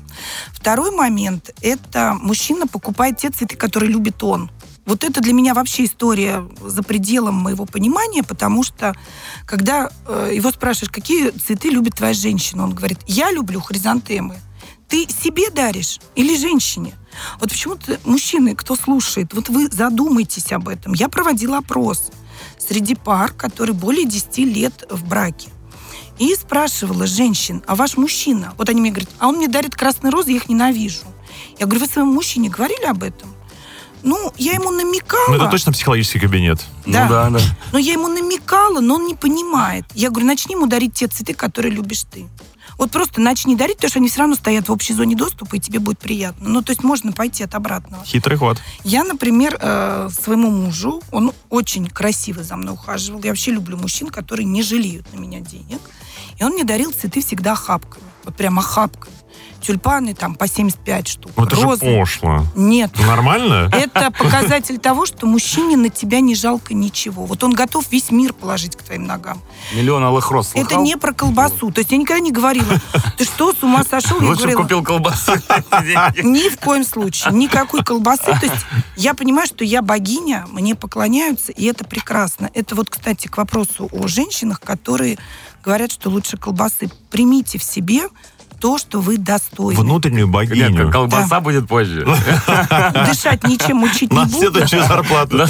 Второй 0.54 0.92
момент– 0.92 1.52
это 1.62 2.16
мужчина 2.20 2.68
покупает 2.68 3.18
те 3.18 3.30
цветы, 3.30 3.56
которые 3.56 3.92
любит 3.92 4.24
он. 4.24 4.52
Вот 4.90 5.04
это 5.04 5.22
для 5.22 5.34
меня 5.34 5.54
вообще 5.54 5.86
история 5.86 6.44
за 6.60 6.82
пределом 6.82 7.36
моего 7.36 7.68
понимания, 7.68 8.24
потому 8.24 8.64
что 8.64 8.96
когда 9.46 9.92
э, 10.08 10.32
его 10.34 10.50
спрашиваешь, 10.50 10.92
какие 10.92 11.30
цветы 11.30 11.70
любит 11.70 11.98
твоя 11.98 12.14
женщина, 12.14 12.64
он 12.64 12.74
говорит, 12.74 12.98
я 13.06 13.32
люблю 13.32 13.62
хризантемы. 13.62 14.40
Ты 14.88 15.08
себе 15.08 15.52
даришь 15.52 16.00
или 16.16 16.36
женщине? 16.36 16.96
Вот 17.40 17.52
почему-то 17.52 18.00
мужчины, 18.04 18.56
кто 18.56 18.76
слушает, 18.76 19.32
вот 19.36 19.50
вы 19.50 19.68
задумайтесь 19.68 20.52
об 20.52 20.68
этом. 20.68 20.94
Я 20.94 21.08
проводила 21.08 21.60
опрос 21.60 22.10
среди 22.58 22.96
пар, 22.96 23.32
которые 23.34 23.76
более 23.76 24.06
10 24.06 24.40
лет 24.40 24.88
в 24.90 25.08
браке. 25.08 25.52
И 26.18 26.34
спрашивала 26.34 27.06
женщин, 27.06 27.62
а 27.68 27.76
ваш 27.76 27.96
мужчина? 27.96 28.56
Вот 28.58 28.68
они 28.70 28.82
мне 28.82 28.90
говорят, 28.90 29.10
а 29.20 29.28
он 29.28 29.36
мне 29.36 29.48
дарит 29.48 29.76
красные 29.76 30.10
розы, 30.10 30.32
я 30.32 30.38
их 30.38 30.50
ненавижу. 30.50 31.06
Я 31.60 31.68
говорю, 31.68 31.82
вы 31.82 31.92
своему 31.92 32.12
мужчине 32.12 32.50
говорили 32.50 32.86
об 32.86 33.04
этом? 33.04 33.30
Ну, 34.04 34.34
я 34.38 34.54
ему 34.54 34.72
намекала. 34.72 35.30
Ну, 35.30 35.36
это 35.36 35.48
точно 35.50 35.72
психологический 35.72 36.20
кабинет. 36.20 36.60
Ну 36.86 36.94
да, 36.94 37.30
да. 37.30 37.40
Но 37.72 37.80
я 37.80 37.94
ему 37.94 38.08
намекала, 38.08 38.80
но 38.80 38.96
он 38.96 39.08
не 39.08 39.16
понимает. 39.16 39.86
Я 39.94 40.10
говорю, 40.10 40.28
начни 40.28 40.56
ему 40.56 40.68
дарить 40.68 40.94
те 40.94 41.08
цветы, 41.08 41.34
которые 41.34 41.74
любишь 41.74 42.04
ты. 42.10 42.28
Вот 42.78 42.92
просто 42.92 43.20
начни 43.20 43.58
дарить, 43.58 43.76
потому 43.76 43.90
что 43.90 44.00
они 44.00 44.08
все 44.08 44.20
равно 44.20 44.36
стоят 44.36 44.70
в 44.70 44.72
общей 44.72 44.94
зоне 44.94 45.14
доступа, 45.14 45.58
и 45.58 45.60
тебе 45.60 45.80
будет 45.80 46.00
приятно. 46.00 46.48
Ну, 46.48 46.62
то 46.62 46.72
есть 46.72 46.82
можно 46.82 47.12
пойти 47.12 47.44
от 47.44 47.54
обратного. 47.54 48.06
Хитрый 48.06 48.38
ход. 48.38 48.58
Я, 48.86 49.04
например, 49.04 49.58
э, 49.60 50.10
своему 50.10 50.50
мужу, 50.50 51.02
он 51.12 51.34
очень 51.50 51.88
красиво 51.88 52.42
за 52.42 52.56
мной 52.56 52.76
ухаживал. 52.76 53.22
Я 53.22 53.32
вообще 53.32 53.52
люблю 53.52 53.76
мужчин, 53.76 54.08
которые 54.08 54.46
не 54.46 54.64
жалеют 54.64 55.12
на 55.14 55.20
меня 55.20 55.42
денег. 55.42 55.82
И 56.38 56.44
он 56.44 56.54
мне 56.54 56.64
дарил 56.64 56.94
цветы 56.94 57.22
всегда 57.22 57.52
охапками. 57.52 58.06
Вот 58.24 58.38
прям 58.38 58.58
охапками. 58.60 59.14
Тюльпаны 59.62 60.14
там 60.14 60.36
по 60.36 60.48
75 60.48 61.08
штук. 61.08 61.32
Ну, 61.36 61.46
это 61.46 61.56
же 61.56 61.62
розы. 61.64 62.00
пошло. 62.00 62.46
Нет. 62.56 62.92
Нормально? 63.00 63.70
Это 63.74 64.12
показатель 64.12 64.78
того, 64.80 65.06
что 65.06 65.26
мужчине 65.28 65.78
на 65.78 65.90
тебя 65.90 66.20
не 66.22 66.36
жалко 66.36 66.74
ничего. 66.74 67.26
Вот 67.26 67.44
он 67.44 67.54
готов 67.54 67.86
весь 67.92 68.12
мир 68.12 68.34
положить 68.34 68.76
к 68.76 68.84
твоим 68.84 69.06
ногам. 69.06 69.42
Миллион 69.74 70.04
алых 70.04 70.32
роз 70.32 70.52
Это 70.54 70.62
слыхал? 70.66 70.84
не 70.84 70.96
про 70.98 71.14
колбасу. 71.14 71.72
То 71.72 71.80
есть 71.80 71.92
я 71.92 71.98
никогда 71.98 72.20
не 72.22 72.32
говорила, 72.32 72.74
ты 73.18 73.26
что, 73.26 73.54
с 73.54 73.62
ума 73.64 73.84
сошел? 73.84 74.20
Я 74.22 74.28
Лучше 74.28 74.42
говорила, 74.42 74.62
купил 74.62 74.84
колбасу. 74.84 75.34
Ни 76.24 76.50
в 76.50 76.58
коем 76.60 76.84
случае. 76.86 77.34
Никакой 77.34 77.84
колбасы. 77.84 78.26
То 78.26 78.40
есть 78.46 78.66
я 78.96 79.14
понимаю, 79.14 79.48
что 79.48 79.64
я 79.64 79.82
богиня, 79.82 80.46
мне 80.52 80.76
поклоняются, 80.76 81.52
и 81.52 81.66
это 81.66 81.84
прекрасно. 81.84 82.50
Это 82.54 82.76
вот, 82.76 82.90
кстати, 82.90 83.28
к 83.28 83.38
вопросу 83.38 83.90
о 83.92 84.08
женщинах, 84.08 84.60
которые 84.62 85.18
говорят, 85.64 85.92
что 85.92 86.10
лучше 86.10 86.38
колбасы. 86.38 86.90
Примите 87.10 87.58
в 87.60 87.64
себе 87.64 88.04
то, 88.60 88.78
что 88.78 89.00
вы 89.00 89.18
достойны. 89.18 89.80
Внутреннюю 89.80 90.26
Нет, 90.28 90.34
богиню. 90.34 90.92
колбаса 90.92 91.40
будет 91.40 91.68
позже. 91.68 92.06
Дышать 93.08 93.44
ничем 93.48 93.78
мучить 93.78 94.12
не 94.12 94.18
На 94.18 94.26
буду. 94.26 94.38
следующую 94.40 94.84
зарплату. 94.86 95.38
Да. 95.38 95.48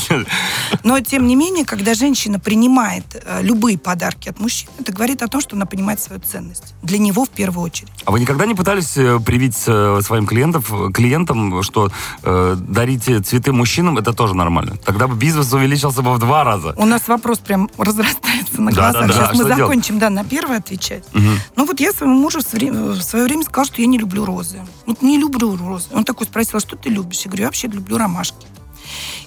Но, 0.83 0.99
тем 0.99 1.27
не 1.27 1.35
менее, 1.35 1.65
когда 1.65 1.93
женщина 1.93 2.39
принимает 2.39 3.03
э, 3.25 3.41
любые 3.41 3.77
подарки 3.77 4.29
от 4.29 4.39
мужчин, 4.39 4.69
это 4.79 4.91
говорит 4.91 5.21
о 5.23 5.27
том, 5.27 5.41
что 5.41 5.55
она 5.55 5.65
понимает 5.65 5.99
свою 6.01 6.21
ценность. 6.21 6.73
Для 6.83 6.97
него 6.99 7.25
в 7.25 7.29
первую 7.29 7.65
очередь. 7.65 7.89
А 8.05 8.11
вы 8.11 8.19
никогда 8.19 8.45
не 8.45 8.55
пытались 8.55 8.95
э, 8.97 9.19
привить 9.19 9.57
э, 9.67 9.99
своим 10.03 10.25
клиентов, 10.25 10.71
клиентам, 10.93 11.63
что 11.63 11.89
э, 12.23 12.55
дарите 12.59 13.19
цветы 13.21 13.51
мужчинам, 13.51 13.97
это 13.97 14.13
тоже 14.13 14.35
нормально? 14.35 14.77
Тогда 14.85 15.07
бы 15.07 15.15
бизнес 15.15 15.51
увеличился 15.53 16.01
бы 16.01 16.13
в 16.13 16.19
два 16.19 16.43
раза. 16.43 16.73
У 16.77 16.85
нас 16.85 17.07
вопрос 17.07 17.39
прям 17.39 17.69
разрастается 17.77 18.61
на 18.61 18.71
Да, 18.71 18.91
глазах. 18.91 19.01
да, 19.01 19.07
да. 19.07 19.13
Сейчас 19.13 19.29
А 19.31 19.33
мы 19.43 19.43
закончим, 19.55 19.99
да, 19.99 20.09
на 20.09 20.23
первый 20.23 20.57
отвечать. 20.57 21.03
Мгм. 21.13 21.39
Ну 21.55 21.65
вот 21.65 21.79
я 21.79 21.91
своему 21.91 22.15
мужу 22.19 22.39
время, 22.51 22.93
в 22.99 23.03
свое 23.03 23.25
время 23.25 23.43
сказала, 23.43 23.65
что 23.65 23.81
я 23.81 23.87
не 23.87 23.97
люблю 23.97 24.25
розы. 24.25 24.61
Вот 24.85 25.01
не 25.01 25.17
люблю 25.17 25.55
розы. 25.55 25.89
Он 25.93 26.03
такой 26.03 26.27
спросил, 26.27 26.57
а 26.57 26.59
что 26.59 26.75
ты 26.75 26.89
любишь? 26.89 27.21
Я 27.21 27.29
говорю, 27.29 27.43
я 27.43 27.47
вообще 27.47 27.67
люблю 27.67 27.97
ромашки. 27.97 28.47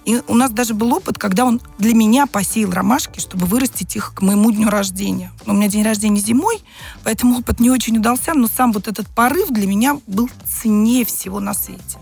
И 0.05 0.21
у 0.27 0.35
нас 0.35 0.51
даже 0.51 0.75
был 0.75 0.93
опыт, 0.93 1.19
когда 1.19 1.45
он 1.45 1.61
для 1.79 1.95
меня 1.95 2.27
посеял 2.27 2.73
ромашки, 2.73 3.21
чтобы 3.21 3.47
вырастить 3.47 3.95
их 3.95 4.15
к 4.15 4.23
моему 4.23 4.51
дню 4.51 4.69
рождения. 4.69 5.33
Но 5.47 5.55
у 5.55 5.57
меня 5.57 5.69
день 5.69 5.85
рождения 5.85 6.21
зимой, 6.21 6.61
поэтому 7.05 7.39
опыт 7.39 7.61
не 7.61 7.71
очень 7.71 7.99
удался, 7.99 8.35
но 8.35 8.49
сам 8.49 8.73
вот 8.73 8.89
этот 8.89 9.07
порыв 9.09 9.51
для 9.51 9.67
меня 9.67 10.01
был 10.07 10.29
ценнее 10.45 11.05
всего 11.05 11.39
на 11.41 11.55
свете. 11.55 11.99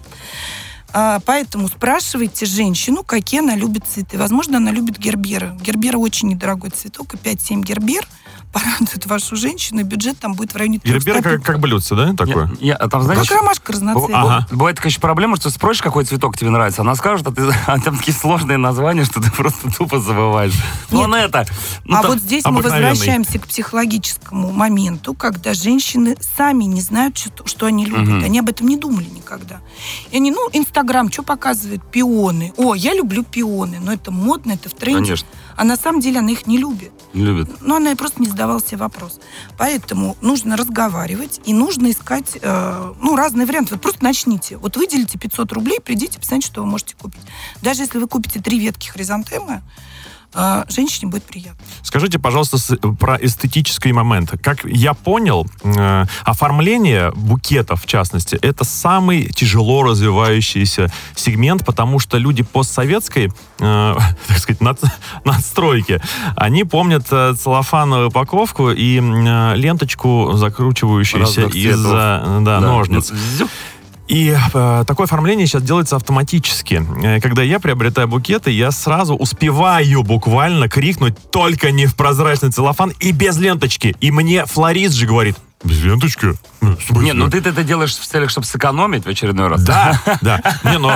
А, 0.93 1.21
Поэтому 1.25 1.69
спрашивайте 1.69 2.47
женщину, 2.47 3.05
какие 3.05 3.41
она 3.41 3.55
любит 3.55 3.85
цветы. 3.87 4.19
Возможно, 4.19 4.57
она 4.57 4.71
любит 4.71 4.99
герберы. 4.99 5.57
Гербера 5.61 5.99
очень 5.99 6.29
недорогой 6.29 6.71
цветок, 6.71 7.15
и 7.15 7.17
5-7 7.17 7.63
гербер 7.63 8.07
порадует 8.53 9.07
вашу 9.07 9.37
женщину, 9.37 9.81
и 9.81 9.85
бюджет 9.85 10.19
там 10.19 10.35
будет 10.35 10.53
в 10.53 10.57
районе 10.57 10.79
300 10.79 10.99
Гербера 10.99 11.23
как, 11.23 11.43
как 11.45 11.59
блюдце, 11.61 11.95
да, 11.95 12.13
такое? 12.15 12.51
Я- 12.61 12.69
я- 12.69 12.75
а 12.77 12.89
там, 12.89 13.03
знаешь, 13.03 13.27
Как 13.29 13.39
ромашка 13.39 13.73
разноцветная. 13.73 14.21
Ага. 14.21 14.47
Бывает 14.51 14.77
такая 14.77 14.91
еще 14.91 15.01
проблема, 15.01 15.37
что 15.37 15.51
спросишь, 15.51 15.83
какой 15.83 16.05
цветок 16.05 16.37
тебе 16.37 16.51
нравится, 16.51 16.83
она 16.83 16.95
скажет, 16.97 17.27
а, 17.27 17.33
ты, 17.33 17.43
а 17.67 17.79
там 17.81 17.97
такие 17.99 18.17
сложные 18.17 18.59
названия, 18.59 19.05
что 19.05 19.21
ты 19.21 19.31
просто 19.31 19.71
тупо 19.71 20.01
забываешь. 20.01 20.55
Ну, 20.91 20.99
Нет. 20.99 21.07
он 21.09 21.15
это. 21.15 21.47
ну, 21.85 21.97
а 21.97 22.03
там- 22.03 22.11
вот 22.13 22.21
здесь 22.21 22.45
мы 22.45 22.61
возвращаемся 22.63 23.39
к 23.39 23.47
психологическому 23.47 24.51
моменту, 24.53 25.15
когда 25.15 25.55
женщины 25.55 26.17
сами 26.37 26.65
не 26.65 26.81
знают, 26.81 27.19
что, 27.19 27.47
что 27.47 27.67
они 27.67 27.87
любят. 27.87 28.09
Мгм. 28.09 28.25
Они 28.25 28.39
об 28.39 28.49
этом 28.49 28.67
не 28.67 28.77
думали 28.77 29.07
никогда. 29.07 29.61
И 30.11 30.17
они, 30.17 30.31
ну, 30.31 30.49
Инстаграм, 30.53 31.11
что 31.11 31.23
показывает? 31.23 31.83
Пионы. 31.91 32.53
О, 32.57 32.75
я 32.75 32.95
люблю 32.95 33.23
пионы. 33.25 33.79
Но 33.81 33.93
это 33.93 34.11
модно, 34.11 34.53
это 34.53 34.69
в 34.69 34.73
тренде. 34.75 35.05
Конечно. 35.05 35.29
А 35.57 35.65
на 35.65 35.77
самом 35.77 36.01
деле 36.01 36.21
она 36.21 36.31
их 36.31 36.47
не 36.47 36.59
любит. 36.59 36.91
Любит. 37.13 37.51
Но 37.61 37.77
она 37.77 37.91
и 37.93 37.95
просто 37.95 38.23
не 38.23 38.29
задавала 38.41 38.61
себе 38.61 38.79
вопрос. 38.79 39.21
Поэтому 39.59 40.17
нужно 40.23 40.57
разговаривать 40.57 41.41
и 41.45 41.53
нужно 41.53 41.91
искать 41.91 42.39
э, 42.41 42.95
ну, 43.01 43.15
разные 43.15 43.47
варианты. 43.47 43.75
Вот 43.75 43.83
просто 43.83 44.03
начните. 44.03 44.57
Вот 44.57 44.77
выделите 44.79 45.19
500 45.19 45.53
рублей, 45.53 45.79
придите, 45.81 46.19
посмотрите, 46.19 46.47
что 46.47 46.63
вы 46.63 46.67
можете 46.67 46.97
купить. 46.97 47.21
Даже 47.61 47.83
если 47.83 47.99
вы 47.99 48.09
купите 48.09 48.41
три 48.41 48.59
ветки 48.59 48.89
хризантемы, 48.89 49.61
э, 50.35 50.65
женщине 50.69 51.11
будет 51.11 51.25
приятно. 51.25 51.59
Скажите, 51.83 52.19
пожалуйста, 52.19 52.59
с- 52.59 52.77
про 52.99 53.17
эстетический 53.17 53.93
момент. 53.93 54.33
Как 54.43 54.65
я 54.65 54.95
понял, 54.95 55.47
э, 55.65 56.05
оформление 56.25 57.13
букетов, 57.15 57.83
в 57.83 57.87
частности, 57.87 58.37
это 58.37 58.65
самый 58.65 59.25
тяжело 59.27 59.83
развивающийся 59.83 60.93
сегмент, 61.15 61.65
потому 61.65 61.99
что 61.99 62.19
люди 62.19 62.43
постсоветской, 62.43 63.33
э, 63.59 63.97
так 64.29 64.39
сказать, 64.39 64.61
над- 64.61 64.81
надстройки, 65.25 66.01
они 66.37 66.65
помнят 66.65 67.07
э, 67.11 67.35
целлофановую 67.35 68.09
упаковку 68.09 68.71
и 68.71 68.99
э, 69.01 69.57
ленточку, 69.57 70.33
закручивающуюся 70.35 71.43
из-за 71.49 72.23
э, 72.25 72.41
да, 72.43 72.61
Да. 72.61 72.67
ножниц. 72.67 73.13
Зюк. 73.13 73.51
И 74.11 74.37
э, 74.55 74.85
такое 74.87 75.05
оформление 75.07 75.47
сейчас 75.47 75.63
делается 75.63 75.95
автоматически. 75.95 76.85
Э, 77.05 77.21
когда 77.21 77.43
я 77.43 77.61
приобретаю 77.61 78.09
букеты, 78.09 78.51
я 78.51 78.73
сразу 78.73 79.15
успеваю 79.15 80.03
буквально 80.03 80.69
крикнуть 80.69 81.15
только 81.31 81.71
не 81.71 81.87
в 81.87 81.95
прозрачный 81.95 82.51
целлофан 82.51 82.93
и 82.99 83.13
без 83.13 83.39
ленточки. 83.39 83.95
И 84.01 84.11
мне 84.11 84.47
флорист 84.47 84.95
же 84.97 85.07
говорит, 85.07 85.37
Без 85.63 85.81
ленточки? 85.85 86.35
Ну? 86.61 86.77
Нет, 87.01 87.15
ну 87.15 87.31
ты 87.31 87.39
это 87.39 87.63
делаешь 87.63 87.95
в 87.95 88.05
целях, 88.05 88.31
чтобы 88.31 88.47
сэкономить 88.49 89.05
в 89.05 89.09
очередной 89.09 89.47
раз. 89.47 89.63
Да, 89.63 90.01
да. 90.23 90.41
Не, 90.65 90.79
ну, 90.79 90.91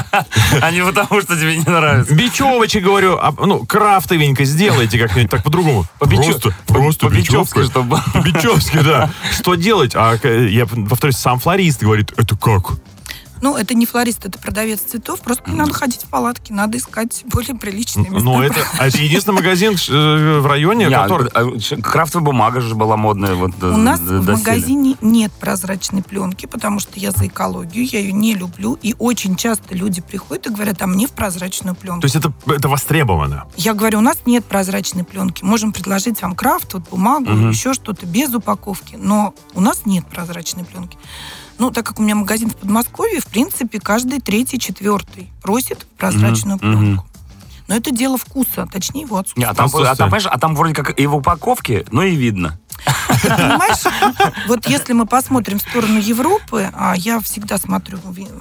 А 0.60 0.70
не 0.72 0.82
потому, 0.84 1.20
что 1.22 1.36
тебе 1.36 1.56
не 1.56 1.64
нравится. 1.64 2.12
бечевочек, 2.14 2.82
говорю, 2.82 3.16
а, 3.20 3.32
ну, 3.46 3.64
крафтовенько 3.64 4.44
сделайте 4.44 4.98
как-нибудь 4.98 5.30
так 5.30 5.44
по-другому. 5.44 5.84
По-бичо- 6.00 6.24
Просто, 6.40 6.50
по- 6.66 6.74
просто 6.74 7.06
по-бичевски, 7.06 7.58
бечевка. 7.58 7.64
чтобы- 7.64 8.00
По-бичевски, 8.12 8.78
да. 8.82 9.10
Что 9.32 9.54
делать? 9.54 9.92
А 9.94 10.16
э, 10.20 10.48
я 10.50 10.66
повторюсь, 10.66 11.16
сам 11.16 11.38
флорист 11.38 11.80
говорит, 11.82 12.12
это 12.16 12.36
как? 12.36 12.72
Ну, 13.42 13.56
это 13.56 13.74
не 13.74 13.84
флорист, 13.86 14.24
это 14.24 14.38
продавец 14.38 14.80
цветов. 14.80 15.20
Просто 15.20 15.50
не 15.50 15.56
надо 15.56 15.72
ходить 15.72 16.02
в 16.02 16.08
палатки, 16.08 16.52
надо 16.52 16.78
искать 16.78 17.22
более 17.26 17.54
приличные 17.54 18.08
места. 18.08 18.24
Ну, 18.24 18.42
это, 18.42 18.60
а 18.78 18.86
это 18.88 18.98
единственный 18.98 19.34
магазин 19.34 19.74
э, 19.74 20.38
в 20.40 20.46
районе, 20.46 20.86
Не, 20.86 20.96
который... 20.96 21.28
а, 21.34 21.58
ш- 21.58 21.76
Крафтовая 21.76 22.24
бумага 22.24 22.60
же 22.60 22.74
была 22.74 22.96
модная. 22.96 23.34
Вот, 23.34 23.52
У 23.62 23.76
нас 23.76 24.00
в 24.00 24.30
магазине 24.30 24.96
нет 25.00 25.32
прозрачной 25.32 26.02
пленки, 26.02 26.46
потому 26.46 26.80
что 26.80 26.98
я 26.98 27.10
за 27.10 27.26
экологию, 27.26 27.84
я 27.86 28.00
ее 28.00 28.12
не 28.12 28.34
люблю. 28.34 28.78
И 28.80 28.94
очень 28.98 29.36
часто 29.36 29.74
люди 29.74 30.00
приходят 30.00 30.46
и 30.46 30.50
говорят, 30.50 30.80
а 30.82 30.86
мне 30.86 31.06
в 31.06 31.10
прозрачную 31.12 31.74
пленку. 31.74 32.00
То 32.02 32.06
есть 32.06 32.16
это, 32.16 32.32
это 32.46 32.68
востребовано. 32.68 33.44
Я 33.56 33.74
говорю, 33.74 33.98
у 33.98 34.02
нас 34.02 34.18
нет 34.26 34.44
прозрачной 34.44 35.04
пленки. 35.04 35.44
Можем 35.44 35.72
предложить 35.72 36.22
вам 36.22 36.34
крафт, 36.34 36.74
вот 36.74 36.88
бумагу, 36.88 37.30
Мгм. 37.30 37.50
еще 37.50 37.74
что-то 37.74 38.06
без 38.06 38.32
упаковки. 38.34 38.96
Но 38.98 39.34
у 39.54 39.60
нас 39.60 39.82
нет 39.84 40.06
прозрачной 40.06 40.64
пленки. 40.64 40.96
Ну, 41.58 41.70
так 41.70 41.86
как 41.86 42.00
у 42.00 42.02
меня 42.02 42.14
магазин 42.14 42.50
в 42.50 42.56
Подмосковье, 42.56 43.20
в 43.20 43.26
принципе, 43.26 43.80
каждый 43.80 44.20
третий, 44.20 44.58
четвертый 44.58 45.30
просит 45.42 45.86
прозрачную 45.98 46.56
мгм. 46.56 46.78
пленку. 46.78 47.06
Но 47.66 47.76
это 47.76 47.90
дело 47.90 48.18
вкуса, 48.18 48.68
точнее 48.70 49.02
его 49.02 49.16
отсутствия. 49.16 49.46
а, 49.46 49.54
там, 49.54 49.70
а, 49.72 49.96
там, 49.96 50.12
а 50.12 50.38
там 50.38 50.54
вроде 50.54 50.74
как 50.74 50.98
и 50.98 51.06
в 51.06 51.14
упаковке, 51.16 51.86
но 51.90 52.02
и 52.02 52.14
видно. 52.14 52.58
Понимаешь, 53.22 53.82
вот 54.48 54.66
если 54.66 54.92
мы 54.92 55.06
посмотрим 55.06 55.58
в 55.58 55.62
сторону 55.62 55.98
Европы, 55.98 56.70
а 56.74 56.94
я 56.94 57.20
всегда 57.20 57.56
смотрю 57.56 57.98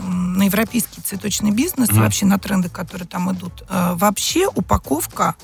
на 0.07 0.43
европейский 0.43 1.01
цветочный 1.01 1.51
бизнес 1.51 1.89
и 1.89 1.93
Мгм. 1.93 2.01
вообще 2.01 2.25
на 2.25 2.37
тренды, 2.37 2.69
которые 2.69 3.07
там 3.07 3.31
идут, 3.31 3.63
э, 3.69 3.93
вообще 3.95 4.47
упаковка 4.47 5.35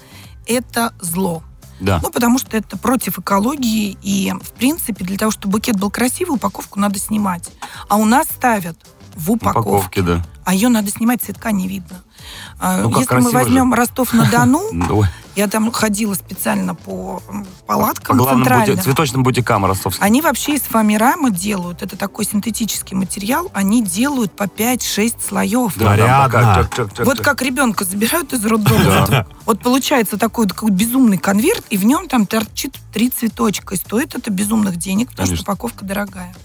это 0.45 0.93
зло. 0.99 1.43
Да. 1.79 1.99
Ну, 2.03 2.11
потому 2.11 2.37
что 2.39 2.57
это 2.57 2.77
против 2.77 3.19
экологии, 3.19 3.97
и, 4.01 4.33
в 4.41 4.51
принципе, 4.51 5.03
для 5.05 5.17
того, 5.17 5.31
чтобы 5.31 5.53
букет 5.53 5.77
был 5.79 5.89
красивый, 5.89 6.35
упаковку 6.35 6.79
надо 6.79 6.99
снимать. 6.99 7.49
А 7.87 7.95
у 7.97 8.05
нас 8.05 8.27
ставят 8.27 8.77
в 9.15 9.31
упаковке, 9.31 9.69
Упаковки, 9.69 9.99
да. 10.01 10.25
а 10.45 10.53
ее 10.53 10.69
надо 10.69 10.91
снимать, 10.91 11.21
цветка 11.21 11.51
не 11.51 11.67
видно. 11.67 12.01
А, 12.59 12.81
Ну, 12.83 12.89
Если 12.89 12.99
мы 12.99 13.05
красиво 13.05 13.31
же. 13.31 13.37
возьмем 13.37 13.73
Ростов-на-Дону, 13.73 14.61
я 15.39 15.47
там 15.47 15.71
ходила 15.71 16.13
специально 16.13 16.75
по 16.75 17.21
По 17.25 17.43
палаткам 17.65 18.17
бути- 18.17 18.29
центральным. 18.29 18.79
цветочным 18.79 19.23
бутикам 19.23 19.65
ростовским. 19.65 20.03
Они 20.03 20.21
вообще 20.21 20.55
из 20.55 20.61
фоамирама 20.61 21.29
делают, 21.31 21.81
это 21.81 21.95
такой 21.97 22.25
синтетический 22.25 22.95
материал, 22.97 23.49
они 23.53 23.81
делают 23.83 24.33
по 24.33 24.43
5-6 24.43 25.15
слоев. 25.27 25.73
Да, 25.77 25.97
чак, 25.97 26.89
Вот 27.05 27.19
как 27.21 27.41
ребенка 27.41 27.85
забирают 27.85 28.33
из 28.33 28.45
роддома. 28.45 28.83
Да. 28.83 29.05
Вот, 29.05 29.25
вот 29.45 29.61
получается 29.61 30.17
такой, 30.17 30.47
такой 30.47 30.71
безумный 30.71 31.17
конверт, 31.17 31.63
и 31.69 31.77
в 31.77 31.85
нем 31.85 32.07
там 32.07 32.25
торчит 32.25 32.75
три 32.93 33.09
цветочка. 33.09 33.75
И 33.75 33.77
стоит 33.77 34.15
это 34.15 34.29
безумных 34.31 34.75
денег, 34.77 35.09
потому 35.09 35.27
Конечно. 35.27 35.43
что 35.43 35.51
упаковка 35.51 35.85
дорогая. 35.85 36.35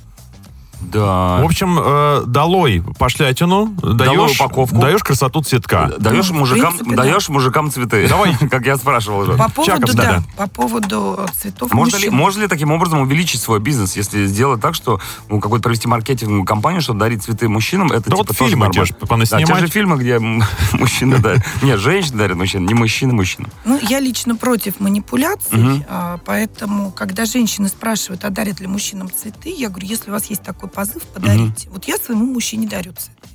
Да. 0.92 1.38
В 1.40 1.44
общем, 1.44 1.78
э, 1.80 2.22
долой 2.26 2.82
пошлятину, 2.98 3.66
даешь, 3.82 4.40
упаковку. 4.40 4.76
даешь 4.76 5.02
красоту 5.02 5.42
цветка. 5.42 5.90
Даешь 5.98 6.30
Ну, 6.30 6.38
мужикам, 6.40 6.74
принципе, 6.74 6.96
да. 6.96 7.02
даешь 7.02 7.28
мужикам 7.28 7.70
цветы. 7.70 8.08
Давай. 8.08 8.36
Как 8.50 8.66
я 8.66 8.76
спрашивал 8.76 9.20
уже. 9.20 9.32
По 9.34 9.50
поводу, 9.50 9.64
Чаков, 9.64 9.94
да, 9.94 10.02
да-да. 10.02 10.22
по 10.36 10.48
поводу 10.48 11.16
э, 11.18 11.26
цветов 11.34 11.72
Можно 11.72 11.96
ли, 11.96 12.04
мужчин. 12.06 12.14
можно 12.14 12.40
ли 12.42 12.48
таким 12.48 12.72
образом 12.72 13.00
увеличить 13.00 13.40
свой 13.40 13.60
бизнес, 13.60 13.96
если 13.96 14.26
сделать 14.26 14.60
так, 14.60 14.74
что 14.74 15.00
ну, 15.28 15.40
какой-то 15.40 15.62
провести 15.64 15.88
маркетинговую 15.88 16.44
кампанию, 16.44 16.82
что 16.82 16.92
дарить 16.92 17.22
цветы 17.24 17.48
мужчинам, 17.48 17.88
это 17.92 18.10
Да 18.10 18.16
типа 18.16 18.16
вот 18.18 18.26
тоже 18.36 18.50
фильмы 18.50 18.70
те 18.70 18.80
нормально. 18.80 19.26
ж 19.26 19.30
Да, 19.30 19.42
те 19.42 19.56
же 19.56 19.66
фильмы, 19.68 19.96
где 19.96 20.18
мужчины 20.72 21.18
дарят. 21.18 21.42
Нет, 21.62 21.78
женщины 21.80 22.18
дарят 22.18 22.36
мужчинам, 22.36 22.66
не 22.66 22.74
мужчины 22.74 23.12
мужчинам. 23.12 23.50
Ну, 23.64 23.78
я 23.82 24.00
лично 24.00 24.36
против 24.36 24.80
манипуляций, 24.80 25.84
а, 25.88 26.18
поэтому, 26.24 26.90
когда 26.90 27.24
женщины 27.24 27.68
спрашивают, 27.68 28.24
а 28.24 28.30
дарят 28.30 28.60
ли 28.60 28.66
мужчинам 28.66 29.10
цветы, 29.10 29.50
я 29.50 29.68
говорю, 29.68 29.86
если 29.86 30.10
у 30.10 30.12
вас 30.12 30.26
есть 30.26 30.42
такой 30.42 30.68
позыв, 30.74 31.02
подарите. 31.04 31.68
Вот 31.70 31.84
я 31.86 31.96
своему 31.96 32.26
мужчине 32.26 32.66
дарю 32.68 32.92
цветы. 32.92 33.28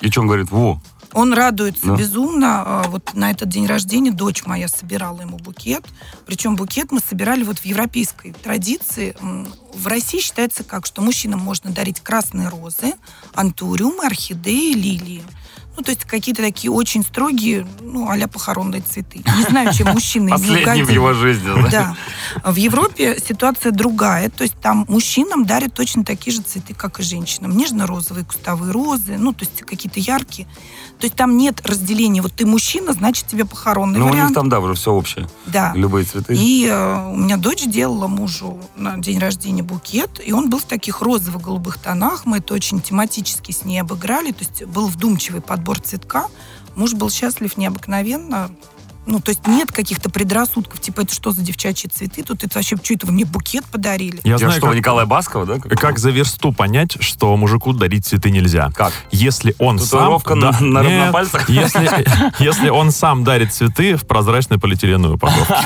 И 0.00 0.10
что 0.10 0.20
он 0.22 0.26
говорит? 0.26 0.50
Во, 0.50 0.80
Он 1.12 1.32
радуется 1.32 1.86
Да. 1.86 1.96
безумно. 1.96 2.62
А, 2.66 2.84
Вот 2.88 3.14
на 3.14 3.30
этот 3.30 3.48
день 3.48 3.66
рождения 3.66 4.10
дочь 4.10 4.44
моя 4.44 4.68
собирала 4.68 5.22
ему 5.22 5.38
букет. 5.38 5.84
Причем 6.26 6.56
букет 6.56 6.92
мы 6.92 7.00
собирали 7.00 7.42
вот 7.44 7.58
в 7.60 7.64
европейской 7.64 8.32
традиции. 8.32 9.16
В 9.72 9.86
России 9.86 10.18
считается 10.20 10.62
как, 10.64 10.84
что 10.84 11.00
мужчинам 11.02 11.40
можно 11.40 11.70
дарить 11.70 12.00
красные 12.00 12.48
розы, 12.48 12.94
антуриумы, 13.34 14.04
орхидеи, 14.04 14.72
лилии. 14.74 15.22
Ну, 15.76 15.82
то 15.82 15.90
есть 15.90 16.04
какие-то 16.04 16.42
такие 16.42 16.70
очень 16.70 17.02
строгие, 17.02 17.66
ну, 17.80 18.08
а 18.10 18.28
похоронные 18.28 18.82
цветы. 18.82 19.22
Не 19.36 19.42
знаю, 19.44 19.72
чем 19.72 19.88
мужчины 19.88 20.30
последний 20.30 20.82
в 20.82 20.90
его 20.90 21.12
жизни. 21.12 21.50
да? 21.70 21.94
Да. 22.42 22.50
В 22.50 22.56
Европе 22.56 23.18
ситуация 23.26 23.72
другая. 23.72 24.30
То 24.30 24.42
есть 24.42 24.58
там 24.60 24.86
мужчинам 24.88 25.44
дарят 25.44 25.74
точно 25.74 26.04
такие 26.04 26.34
же 26.34 26.42
цветы, 26.42 26.74
как 26.74 27.00
и 27.00 27.02
женщинам. 27.02 27.56
Нежно-розовые 27.56 28.24
кустовые 28.24 28.72
розы, 28.72 29.16
ну, 29.18 29.32
то 29.32 29.44
есть 29.44 29.62
какие-то 29.62 30.00
яркие. 30.00 30.48
То 30.98 31.04
есть 31.04 31.14
там 31.14 31.36
нет 31.36 31.60
разделения. 31.66 32.22
Вот 32.22 32.32
ты 32.32 32.46
мужчина, 32.46 32.92
значит, 32.94 33.26
тебе 33.26 33.44
похоронный 33.44 33.98
Ну, 33.98 34.06
у 34.06 34.08
них 34.08 34.16
вариант. 34.16 34.34
там, 34.34 34.48
да, 34.48 34.60
уже 34.60 34.74
все 34.74 34.92
общее. 34.92 35.28
Да. 35.46 35.72
Любые 35.74 36.04
цветы. 36.04 36.34
И 36.34 36.66
э, 36.66 37.08
у 37.10 37.16
меня 37.16 37.36
дочь 37.36 37.64
делала 37.66 38.06
мужу 38.06 38.58
на 38.76 38.96
день 38.96 39.18
рождения 39.18 39.62
букет, 39.62 40.20
и 40.24 40.32
он 40.32 40.48
был 40.48 40.58
в 40.58 40.64
таких 40.64 41.02
розово-голубых 41.02 41.78
тонах. 41.78 42.24
Мы 42.24 42.38
это 42.38 42.54
очень 42.54 42.80
тематически 42.80 43.52
с 43.52 43.64
ней 43.64 43.78
обыграли. 43.80 44.32
То 44.32 44.44
есть 44.44 44.64
был 44.64 44.86
вдумчивый 44.88 45.42
подбор 45.42 45.80
цветка. 45.80 46.28
Муж 46.76 46.94
был 46.94 47.10
счастлив 47.10 47.56
необыкновенно. 47.58 48.50
Ну, 49.06 49.20
то 49.20 49.30
есть 49.30 49.46
нет 49.46 49.70
каких-то 49.72 50.10
предрассудков, 50.10 50.80
типа, 50.80 51.02
это 51.02 51.14
что 51.14 51.30
за 51.30 51.40
девчачьи 51.42 51.88
цветы? 51.88 52.22
Тут 52.24 52.42
это 52.44 52.58
вообще, 52.58 52.76
что 52.82 52.92
это 52.94 53.06
вы 53.06 53.12
мне 53.12 53.24
букет 53.24 53.64
подарили? 53.66 54.20
Я 54.24 54.32
Я 54.32 54.38
знаю, 54.38 54.52
что, 54.54 54.66
как, 54.66 54.76
Николая 54.76 55.06
Баскова, 55.06 55.46
да? 55.46 55.58
как 55.58 55.98
за 55.98 56.10
версту 56.10 56.52
понять, 56.52 56.96
что 57.00 57.36
мужику 57.36 57.72
дарить 57.72 58.04
цветы 58.06 58.30
нельзя. 58.30 58.70
Как? 58.74 58.92
Если 59.12 59.54
он 59.58 59.78
Татуировка 59.78 60.30
сам... 60.30 60.38
на- 60.40 60.52
да, 60.52 60.60
на- 60.60 60.82
на 60.82 60.88
нет, 60.88 61.12
пальцах? 61.12 61.48
Если, 61.48 62.06
если 62.42 62.68
он 62.68 62.90
сам 62.90 63.22
дарит 63.24 63.52
цветы 63.52 63.96
в 63.96 64.06
прозрачной 64.06 64.58
полиэтиленовой 64.58 65.16
упаковке. 65.16 65.54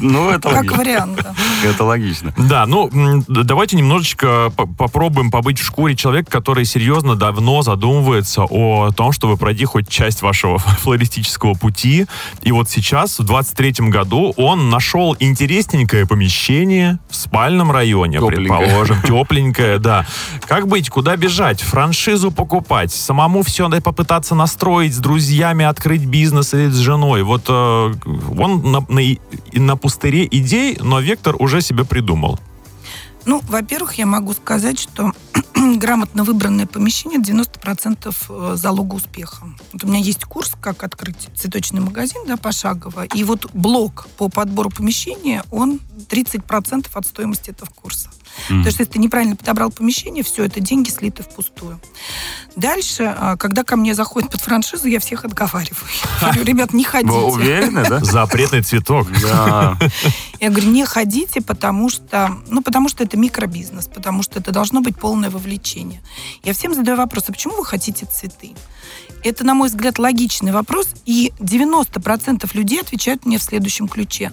Ну, 0.00 0.30
это 0.30 0.48
Как 0.50 0.64
вариант, 0.78 1.20
да. 1.22 1.34
Это 1.62 1.84
логично. 1.84 2.32
Да, 2.38 2.64
ну, 2.66 2.90
давайте 3.28 3.76
немножечко 3.76 4.50
по- 4.56 4.66
попробуем 4.66 5.30
побыть 5.30 5.58
в 5.58 5.64
шкуре 5.64 5.94
человека, 5.94 6.30
который 6.30 6.64
серьезно 6.64 7.16
давно 7.16 7.60
задумывается 7.62 8.44
о 8.48 8.90
том, 8.92 9.12
чтобы 9.12 9.36
пройти 9.36 9.64
хоть 9.66 9.88
часть 9.88 10.22
вашего 10.22 10.58
флористического 10.58 11.54
пути. 11.54 12.06
И 12.44 12.52
вот 12.52 12.68
сейчас, 12.68 13.18
в 13.18 13.24
23 13.24 13.88
году, 13.88 14.34
он 14.36 14.68
нашел 14.68 15.16
интересненькое 15.18 16.06
помещение 16.06 16.98
в 17.08 17.16
спальном 17.16 17.72
районе, 17.72 18.18
Тепленькое. 18.18 18.60
предположим, 18.60 19.02
тепленькое, 19.02 19.78
да. 19.78 20.06
Как 20.46 20.68
быть, 20.68 20.90
куда 20.90 21.16
бежать, 21.16 21.62
франшизу 21.62 22.30
покупать, 22.30 22.92
самому 22.92 23.42
все 23.42 23.64
попытаться 23.80 24.34
настроить, 24.34 24.94
с 24.94 24.98
друзьями 24.98 25.64
открыть 25.64 26.04
бизнес 26.04 26.52
или 26.54 26.68
с 26.68 26.76
женой. 26.76 27.22
Вот 27.22 27.44
э, 27.48 27.94
он 28.38 28.70
на, 28.70 28.84
на 28.88 29.00
на 29.52 29.76
пустыре 29.76 30.28
идей, 30.30 30.76
но 30.80 31.00
вектор 31.00 31.34
уже 31.38 31.62
себе 31.62 31.84
придумал. 31.84 32.38
Ну, 33.26 33.40
во-первых, 33.48 33.94
я 33.94 34.06
могу 34.06 34.34
сказать, 34.34 34.78
что 34.78 35.12
грамотно 35.76 36.24
выбранное 36.24 36.66
помещение 36.66 37.20
90% 37.20 38.14
э, 38.28 38.56
залога 38.56 38.94
успеха. 38.94 39.46
Вот 39.72 39.84
у 39.84 39.86
меня 39.86 39.98
есть 39.98 40.24
курс, 40.24 40.52
как 40.60 40.84
открыть 40.84 41.28
цветочный 41.34 41.80
магазин, 41.80 42.22
да, 42.26 42.36
пошагово. 42.36 43.04
И 43.06 43.24
вот 43.24 43.50
блок 43.54 44.06
по 44.18 44.28
подбору 44.28 44.70
помещения, 44.70 45.42
он 45.50 45.80
30% 46.08 46.88
от 46.92 47.06
стоимости 47.06 47.50
этого 47.50 47.70
курса. 47.70 48.10
Мгм. 48.48 48.60
Потому 48.60 48.72
что 48.72 48.82
если 48.82 48.92
ты 48.92 48.98
неправильно 48.98 49.36
подобрал 49.36 49.70
помещение, 49.70 50.22
все, 50.22 50.44
это 50.44 50.60
деньги 50.60 50.90
слиты 50.90 51.22
впустую. 51.22 51.80
Дальше, 52.56 53.14
а, 53.16 53.36
когда 53.36 53.64
ко 53.64 53.76
мне 53.76 53.94
заходят 53.94 54.30
под 54.30 54.40
франшизу, 54.40 54.86
я 54.86 55.00
всех 55.00 55.24
отговариваю. 55.24 55.86
Я 56.20 56.28
говорю, 56.28 56.44
ребят, 56.44 56.72
не 56.72 56.84
ходите. 56.84 57.12
Вы 57.12 57.24
уверены, 57.24 57.84
да? 57.88 58.00
Запретный 58.02 58.62
цветок. 58.62 59.08
Да. 59.20 59.78
Я 60.40 60.50
говорю, 60.50 60.70
не 60.70 60.84
ходите, 60.84 61.40
потому 61.40 61.88
что, 61.88 62.36
ну, 62.48 62.62
потому 62.62 62.88
что 62.88 63.02
это 63.02 63.16
микробизнес, 63.16 63.88
потому 63.88 64.22
что 64.22 64.38
это 64.38 64.52
должно 64.52 64.80
быть 64.80 64.96
полное 64.96 65.30
вовлечение. 65.30 66.02
Я 66.42 66.52
всем 66.52 66.74
задаю 66.74 66.96
вопрос, 66.96 67.24
а 67.28 67.32
почему 67.32 67.56
вы 67.56 67.64
хотите 67.64 68.06
цветы? 68.06 68.54
Это, 69.24 69.42
на 69.42 69.54
мой 69.54 69.68
взгляд, 69.68 69.98
логичный 69.98 70.52
вопрос, 70.52 70.88
и 71.06 71.32
90% 71.40 72.48
людей 72.54 72.80
отвечают 72.80 73.24
мне 73.24 73.38
в 73.38 73.42
следующем 73.42 73.88
ключе. 73.88 74.32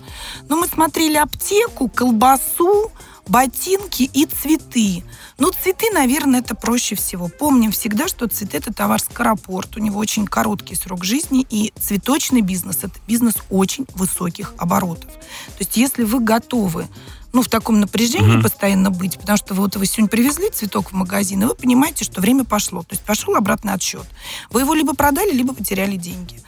Ну, 0.50 0.60
мы 0.60 0.68
смотрели 0.68 1.16
аптеку, 1.16 1.88
колбасу, 1.88 2.92
ботинки 3.28 4.04
и 4.04 4.26
цветы. 4.26 5.04
Ну, 5.38 5.52
цветы, 5.52 5.92
наверное, 5.94 6.40
это 6.40 6.56
проще 6.56 6.96
всего. 6.96 7.28
Помним 7.28 7.72
всегда, 7.72 8.08
что 8.08 8.28
цветы– 8.28 8.58
это 8.60 8.74
товар 8.74 9.00
скоропорт. 9.00 9.78
У 9.78 9.80
него 9.80 10.00
очень 10.00 10.26
короткий 10.26 10.76
срок 10.76 11.04
жизни, 11.04 11.46
и 11.50 11.74
цветочный 11.80 12.42
бизнес– 12.42 12.80
это 12.82 12.94
бизнес 13.08 13.36
очень 13.50 13.86
высоких 13.96 14.54
оборотов. 14.58 15.12
То 15.12 15.60
есть, 15.60 15.78
если 15.78 16.04
вы 16.04 16.20
готовы 16.20 16.88
ну, 17.34 17.42
в 17.42 17.48
таком 17.48 17.80
напряжении 17.80 18.34
Мгм. 18.34 18.44
постоянно 18.44 18.92
быть, 18.92 19.18
потому 19.18 19.38
что 19.38 19.54
вы 19.54 19.62
вот 19.62 19.76
вы 19.76 19.86
сегодня 19.86 20.10
привезли 20.10 20.50
цветок 20.50 20.92
в 20.92 20.94
магазин, 20.94 21.42
и 21.44 21.46
вы 21.46 21.56
понимаете, 21.56 22.04
что 22.04 22.20
время 22.20 22.44
пошло. 22.44 22.82
То 22.82 22.92
есть 22.92 23.04
пошел 23.04 23.36
обратный 23.36 23.74
отсчет. 23.74 24.06
Вы 24.50 24.62
его 24.62 24.74
либо 24.74 24.94
продали, 24.96 25.32
либо 25.32 25.54
потеряли 25.54 25.96
деньги. 25.96 26.42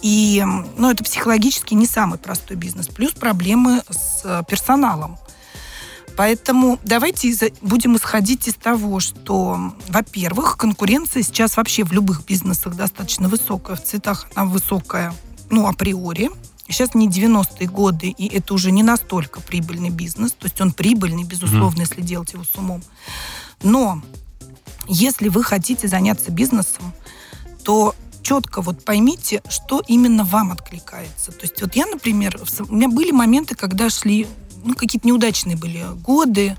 И, 0.00 0.44
ну, 0.76 0.90
это 0.90 1.02
психологически 1.02 1.74
не 1.74 1.86
самый 1.86 2.18
простой 2.18 2.56
бизнес. 2.56 2.86
Плюс 2.86 3.12
проблемы 3.12 3.82
с 3.90 4.22
э, 4.24 4.42
персоналом. 4.48 5.18
Поэтому 6.18 6.80
давайте 6.82 7.32
будем 7.60 7.96
исходить 7.96 8.48
из 8.48 8.54
того, 8.54 8.98
что, 8.98 9.72
во-первых, 9.86 10.56
конкуренция 10.56 11.22
сейчас 11.22 11.56
вообще 11.56 11.84
в 11.84 11.92
любых 11.92 12.24
бизнесах 12.24 12.74
достаточно 12.74 13.28
высокая. 13.28 13.76
В 13.76 13.84
цветах 13.84 14.26
она 14.34 14.46
высокая, 14.46 15.14
ну, 15.48 15.68
априори. 15.68 16.30
Сейчас 16.66 16.96
не 16.96 17.08
90-е 17.08 17.68
годы, 17.68 18.08
и 18.08 18.26
это 18.26 18.52
уже 18.54 18.72
не 18.72 18.82
настолько 18.82 19.40
прибыльный 19.40 19.90
бизнес. 19.90 20.32
То 20.32 20.46
есть 20.46 20.60
он 20.60 20.72
прибыльный, 20.72 21.22
безусловно, 21.22 21.82
если 21.82 22.00
делать 22.00 22.32
его 22.32 22.42
с 22.42 22.52
умом. 22.56 22.82
Но 23.62 24.02
если 24.88 25.28
вы 25.28 25.44
хотите 25.44 25.86
заняться 25.86 26.32
бизнесом, 26.32 26.92
то 27.62 27.94
четко 28.22 28.60
вот 28.60 28.84
поймите, 28.84 29.40
что 29.48 29.84
именно 29.86 30.24
вам 30.24 30.50
откликается. 30.50 31.30
То 31.30 31.42
есть 31.42 31.62
вот 31.62 31.76
я, 31.76 31.86
например, 31.86 32.40
у 32.68 32.74
меня 32.74 32.88
были 32.88 33.12
моменты, 33.12 33.54
когда 33.54 33.88
шли, 33.88 34.26
ну, 34.64 34.74
какие-то 34.74 35.06
неудачные 35.06 35.56
были 35.56 35.84
годы, 36.02 36.56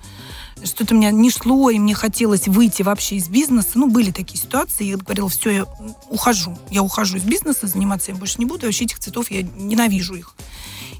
что-то 0.63 0.93
у 0.93 0.97
меня 0.97 1.11
не 1.11 1.29
шло, 1.31 1.69
и 1.69 1.79
мне 1.79 1.93
хотелось 1.93 2.47
выйти 2.47 2.81
вообще 2.81 3.15
из 3.15 3.29
бизнеса. 3.29 3.71
Ну, 3.75 3.89
были 3.89 4.11
такие 4.11 4.39
ситуации. 4.39 4.85
Я 4.85 4.97
говорила, 4.97 5.29
все, 5.29 5.49
я 5.51 5.65
ухожу. 6.09 6.57
Я 6.69 6.83
ухожу 6.83 7.17
из 7.17 7.23
бизнеса, 7.23 7.67
заниматься 7.67 8.11
я 8.11 8.17
больше 8.17 8.39
не 8.39 8.45
буду. 8.45 8.65
Вообще 8.65 8.85
этих 8.85 8.99
цветов 8.99 9.31
я 9.31 9.43
ненавижу 9.43 10.15
их. 10.15 10.35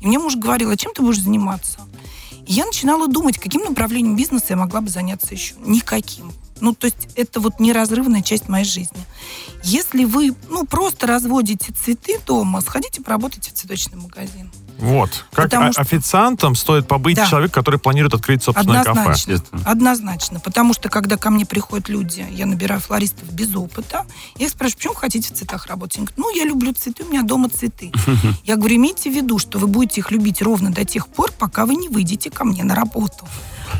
И 0.02 0.08
мне 0.08 0.18
муж 0.18 0.36
говорил, 0.36 0.70
а 0.70 0.78
чем 0.78 0.94
ты 0.94 1.02
будешь 1.02 1.22
заниматься? 1.22 1.80
И 2.48 2.54
я 2.54 2.66
начинала 2.66 3.08
думать, 3.08 3.38
каким 3.38 3.64
направлением 3.64 4.16
бизнеса 4.16 4.46
я 4.50 4.56
могла 4.56 4.82
бы 4.82 4.90
заняться 4.90 5.34
еще. 5.34 5.56
Никаким. 5.66 6.32
Ну, 6.62 6.74
то 6.74 6.86
есть 6.86 7.10
это 7.16 7.40
вот 7.40 7.60
неразрывная 7.60 8.22
часть 8.22 8.50
моей 8.50 8.66
жизни. 8.66 9.00
Если 9.64 10.04
вы, 10.06 10.36
ну, 10.50 10.66
просто 10.66 11.08
разводите 11.08 11.74
цветы 11.74 12.20
дома, 12.26 12.62
сходите 12.62 13.02
поработайте 13.02 13.52
в 13.52 13.54
цветочный 13.54 13.98
магазин. 13.98 14.52
Вот. 14.80 15.26
Как 15.32 15.46
Потому 15.46 15.72
что- 15.72 15.82
официантом 15.82 16.56
стоит 16.56 16.88
побыть 16.88 17.18
Да. 17.18 17.26
человек, 17.28 17.54
который 17.54 17.80
планирует 17.80 18.13
открыть 18.13 18.44
собственное 18.44 18.84
кафе. 18.84 18.92
Однозначно. 19.02 19.32
Естественно. 19.32 19.62
Однозначно. 19.65 20.39
Потому 20.39 20.74
что, 20.74 20.89
когда 20.89 21.18
ко 21.18 21.30
мне 21.30 21.46
приходят 21.46 21.89
люди, 21.89 22.26
я 22.32 22.46
набираю 22.46 22.80
флористов 22.82 23.32
без 23.32 23.54
опыта, 23.56 24.06
я 24.38 24.46
их 24.46 24.52
спрашиваю, 24.52 24.78
почему 24.78 24.94
вы 24.94 25.00
хотите 25.00 25.34
в 25.34 25.38
цветах 25.38 25.68
работать? 25.68 25.98
Они 25.98 26.06
говорят, 26.08 26.18
ну, 26.18 26.36
я 26.36 26.46
люблю 26.46 26.74
цветы, 26.74 27.04
у 27.04 27.10
меня 27.10 27.24
дома 27.24 27.50
цветы. 27.50 27.92
Я 28.44 28.56
говорю, 28.56 28.76
имейте 28.78 29.12
в 29.12 29.13
виду, 29.15 29.38
что 29.39 29.60
вы 29.60 29.68
будете 29.68 30.02
их 30.02 30.12
любить 30.12 30.42
ровно 30.42 30.72
до 30.72 30.86
тех 30.86 31.08
пор, 31.08 31.32
пока 31.32 31.65
вы 31.65 31.76
не 31.76 31.89
выйдете 31.89 32.30
ко 32.32 32.46
мне 32.46 32.63
на 32.63 32.74
работу. 32.76 33.28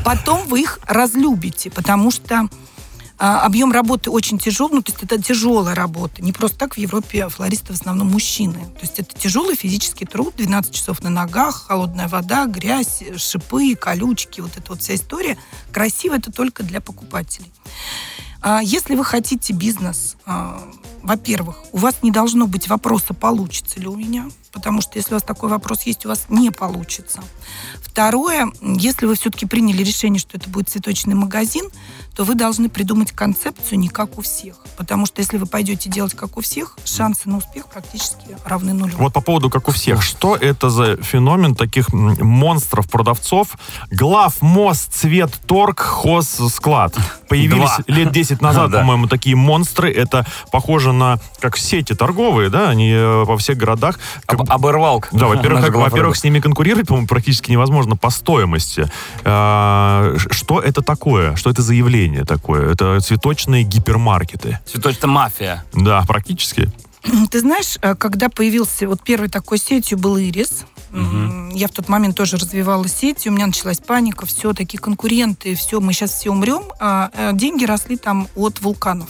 Потом 0.04 0.46
вы 0.48 0.60
их 0.60 0.78
разлюбите, 0.86 1.70
потому 1.70 2.10
что 2.10 2.48
объем 3.20 3.70
работы 3.70 4.10
очень 4.10 4.38
тяжелый, 4.38 4.76
ну, 4.76 4.82
то 4.82 4.92
есть 4.92 5.04
это 5.04 5.20
тяжелая 5.22 5.74
работа. 5.74 6.22
Не 6.22 6.32
просто 6.32 6.58
так 6.58 6.74
в 6.74 6.78
Европе 6.78 7.28
флористы 7.28 7.74
в 7.74 7.76
основном 7.76 8.10
мужчины. 8.10 8.58
То 8.74 8.80
есть 8.80 8.98
это 8.98 9.18
тяжелый 9.18 9.56
физический 9.56 10.06
труд, 10.06 10.34
12 10.36 10.72
часов 10.74 11.02
на 11.02 11.10
ногах, 11.10 11.66
холодная 11.68 12.08
вода, 12.08 12.46
грязь, 12.46 13.02
шипы, 13.16 13.74
колючки, 13.74 14.40
вот 14.40 14.56
эта 14.56 14.72
вот 14.72 14.80
вся 14.80 14.94
история. 14.94 15.36
Красиво 15.70 16.14
это 16.14 16.32
только 16.32 16.62
для 16.62 16.80
покупателей. 16.80 17.52
А, 18.42 18.62
Если 18.62 18.94
вы 18.94 19.04
хотите 19.04 19.52
бизнес, 19.52 20.16
а, 20.19 20.19
во-первых, 21.02 21.58
у 21.72 21.78
вас 21.78 21.96
не 22.02 22.10
должно 22.10 22.46
быть 22.46 22.68
вопроса, 22.68 23.14
получится 23.14 23.80
ли 23.80 23.86
у 23.86 23.96
меня, 23.96 24.26
потому 24.52 24.80
что 24.80 24.98
если 24.98 25.12
у 25.12 25.16
вас 25.16 25.22
такой 25.22 25.48
вопрос 25.48 25.82
есть, 25.82 26.04
у 26.04 26.08
вас 26.08 26.26
не 26.28 26.50
получится. 26.50 27.22
Второе, 27.82 28.48
если 28.60 29.06
вы 29.06 29.16
все-таки 29.16 29.46
приняли 29.46 29.82
решение, 29.82 30.20
что 30.20 30.36
это 30.36 30.48
будет 30.48 30.68
цветочный 30.68 31.14
магазин, 31.14 31.68
то 32.14 32.24
вы 32.24 32.34
должны 32.34 32.68
придумать 32.68 33.12
концепцию 33.12 33.78
не 33.78 33.88
как 33.88 34.18
у 34.18 34.22
всех. 34.22 34.56
Потому 34.76 35.06
что 35.06 35.20
если 35.20 35.38
вы 35.38 35.46
пойдете 35.46 35.90
делать 35.90 36.14
как 36.14 36.36
у 36.36 36.40
всех, 36.40 36.78
шансы 36.84 37.28
на 37.28 37.38
успех 37.38 37.66
практически 37.66 38.36
равны 38.44 38.74
нулю. 38.74 38.94
Вот 38.98 39.12
по 39.12 39.20
поводу, 39.20 39.50
как 39.50 39.68
у 39.68 39.72
всех, 39.72 40.02
что 40.02 40.36
это 40.36 40.70
за 40.70 40.96
феномен 40.98 41.54
таких 41.54 41.92
м, 41.92 42.16
монстров-продавцов? 42.26 43.48
Глав, 43.90 44.40
мост, 44.40 44.92
цвет, 44.92 45.32
торг, 45.46 45.80
хоз, 45.80 46.28
склад. 46.52 46.94
Появились 47.28 47.70
Два. 47.86 47.94
лет 47.94 48.12
10 48.12 48.40
назад, 48.40 48.70
по-моему, 48.72 49.08
такие 49.08 49.34
монстры. 49.34 49.92
Это 49.92 50.19
похоже 50.50 50.92
на, 50.92 51.18
как 51.38 51.56
сети 51.56 51.94
торговые, 51.94 52.50
да, 52.50 52.68
они 52.68 52.90
э, 52.92 53.24
во 53.24 53.36
всех 53.38 53.56
городах. 53.56 53.98
Как 54.26 54.40
Об- 54.40 54.50
Оборвалка. 54.52 55.08
Да, 55.12 55.26
во-первых, 55.26 55.68
во-первых, 55.74 56.16
с 56.16 56.24
ними 56.24 56.40
конкурировать, 56.40 56.88
по-моему, 56.88 57.06
практически 57.08 57.50
невозможно 57.50 57.96
по 57.96 58.10
стоимости. 58.10 58.90
А, 59.24 60.14
Что 60.30 60.60
это 60.60 60.82
такое? 60.82 61.36
Что 61.36 61.50
это 61.50 61.62
за 61.62 61.74
явление 61.74 62.24
такое? 62.24 62.72
Это 62.72 63.00
цветочные 63.00 63.62
гипермаркеты. 63.64 64.58
Цветочная 64.66 65.10
мафия. 65.10 65.64
Да, 65.72 66.02
практически. 66.06 66.70
Ты 67.30 67.40
знаешь, 67.40 67.78
э, 67.80 67.94
когда 67.94 68.28
появился 68.28 68.86
вот 68.86 69.02
первой 69.02 69.28
такой 69.28 69.58
сетью 69.58 69.98
был 69.98 70.18
Ирис, 70.18 70.64
М, 70.92 71.50
я 71.50 71.68
в 71.68 71.70
тот 71.70 71.88
момент 71.88 72.16
тоже 72.16 72.36
развивала 72.36 72.88
сеть, 72.88 73.24
у 73.26 73.30
меня 73.30 73.46
началась 73.46 73.78
паника, 73.78 74.26
все, 74.26 74.52
такие 74.52 74.78
конкуренты, 74.78 75.54
все, 75.54 75.80
мы 75.80 75.92
сейчас 75.92 76.10
все 76.10 76.30
умрем. 76.30 76.64
А, 76.80 77.10
э, 77.14 77.30
деньги 77.32 77.64
росли 77.64 77.96
там 77.96 78.26
от 78.34 78.60
вулканов. 78.60 79.08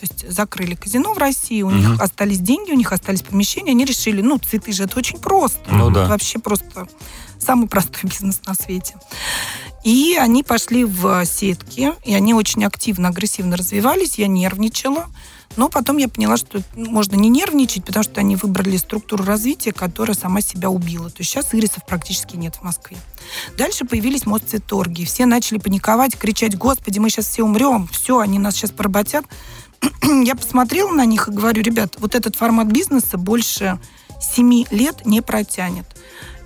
То 0.00 0.06
есть 0.08 0.30
закрыли 0.30 0.74
казино 0.74 1.12
в 1.12 1.18
России, 1.18 1.60
у 1.60 1.70
них 1.70 2.00
остались 2.00 2.38
деньги, 2.38 2.70
у 2.70 2.74
них 2.74 2.90
остались 2.90 3.20
помещения, 3.20 3.72
они 3.72 3.84
решили, 3.84 4.22
ну, 4.22 4.38
цветы 4.38 4.72
же 4.72 4.84
это 4.84 4.98
очень 4.98 5.18
просто. 5.18 5.60
Ну 5.70 5.90
да. 5.90 6.06
Вообще 6.06 6.38
просто 6.38 6.88
самый 7.38 7.68
простой 7.68 8.00
бизнес 8.04 8.40
на 8.46 8.54
свете. 8.54 8.94
И 9.84 10.16
они 10.18 10.42
пошли 10.42 10.86
в 10.86 11.22
сетки, 11.26 11.92
и 12.06 12.14
они 12.14 12.32
очень 12.32 12.64
активно, 12.64 13.08
агрессивно 13.08 13.58
развивались, 13.58 14.16
я 14.16 14.26
нервничала. 14.26 15.10
Но 15.56 15.68
потом 15.68 15.98
я 15.98 16.08
поняла, 16.08 16.38
что 16.38 16.62
можно 16.74 17.16
не 17.16 17.28
нервничать, 17.28 17.84
потому 17.84 18.04
что 18.04 18.20
они 18.20 18.36
выбрали 18.36 18.78
структуру 18.78 19.24
развития, 19.24 19.72
которая 19.72 20.16
сама 20.16 20.40
себя 20.40 20.70
убила. 20.70 21.10
То 21.10 21.16
есть 21.18 21.30
сейчас 21.30 21.52
ирисов 21.54 21.84
практически 21.86 22.36
нет 22.36 22.56
в 22.56 22.62
Москве. 22.62 22.96
Дальше 23.58 23.84
появились 23.84 24.24
Мосцветторги. 24.24 25.04
Все 25.04 25.26
начали 25.26 25.58
паниковать, 25.58 26.16
кричать, 26.16 26.56
господи, 26.56 27.00
мы 27.00 27.10
сейчас 27.10 27.26
все 27.26 27.42
умрем, 27.42 27.88
все, 27.88 28.20
они 28.20 28.38
нас 28.38 28.54
сейчас 28.54 28.70
поработят. 28.70 29.26
Я 30.24 30.34
посмотрела 30.34 30.92
на 30.92 31.04
них 31.04 31.28
и 31.28 31.32
говорю, 31.32 31.62
ребят, 31.62 31.94
вот 31.98 32.14
этот 32.14 32.36
формат 32.36 32.68
бизнеса 32.68 33.18
больше 33.18 33.78
7 34.20 34.64
лет 34.70 35.06
не 35.06 35.22
протянет. 35.22 35.86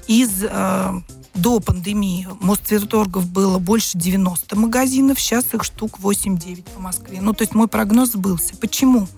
Из 0.06 0.30
э, 0.42 0.92
до 1.34 1.60
пандемии 1.60 2.28
Мосцветторгов 2.40 3.26
было 3.28 3.58
больше 3.58 3.96
90 3.98 4.54
магазинов, 4.56 5.18
сейчас 5.18 5.46
их 5.54 5.64
штук 5.64 5.98
8-9 5.98 6.62
по 6.74 6.80
Москве. 6.80 7.20
Ну, 7.20 7.32
то 7.32 7.42
есть 7.42 7.54
мой 7.54 7.66
прогноз 7.68 8.12
сбылся. 8.12 8.54
Почему? 8.56 9.08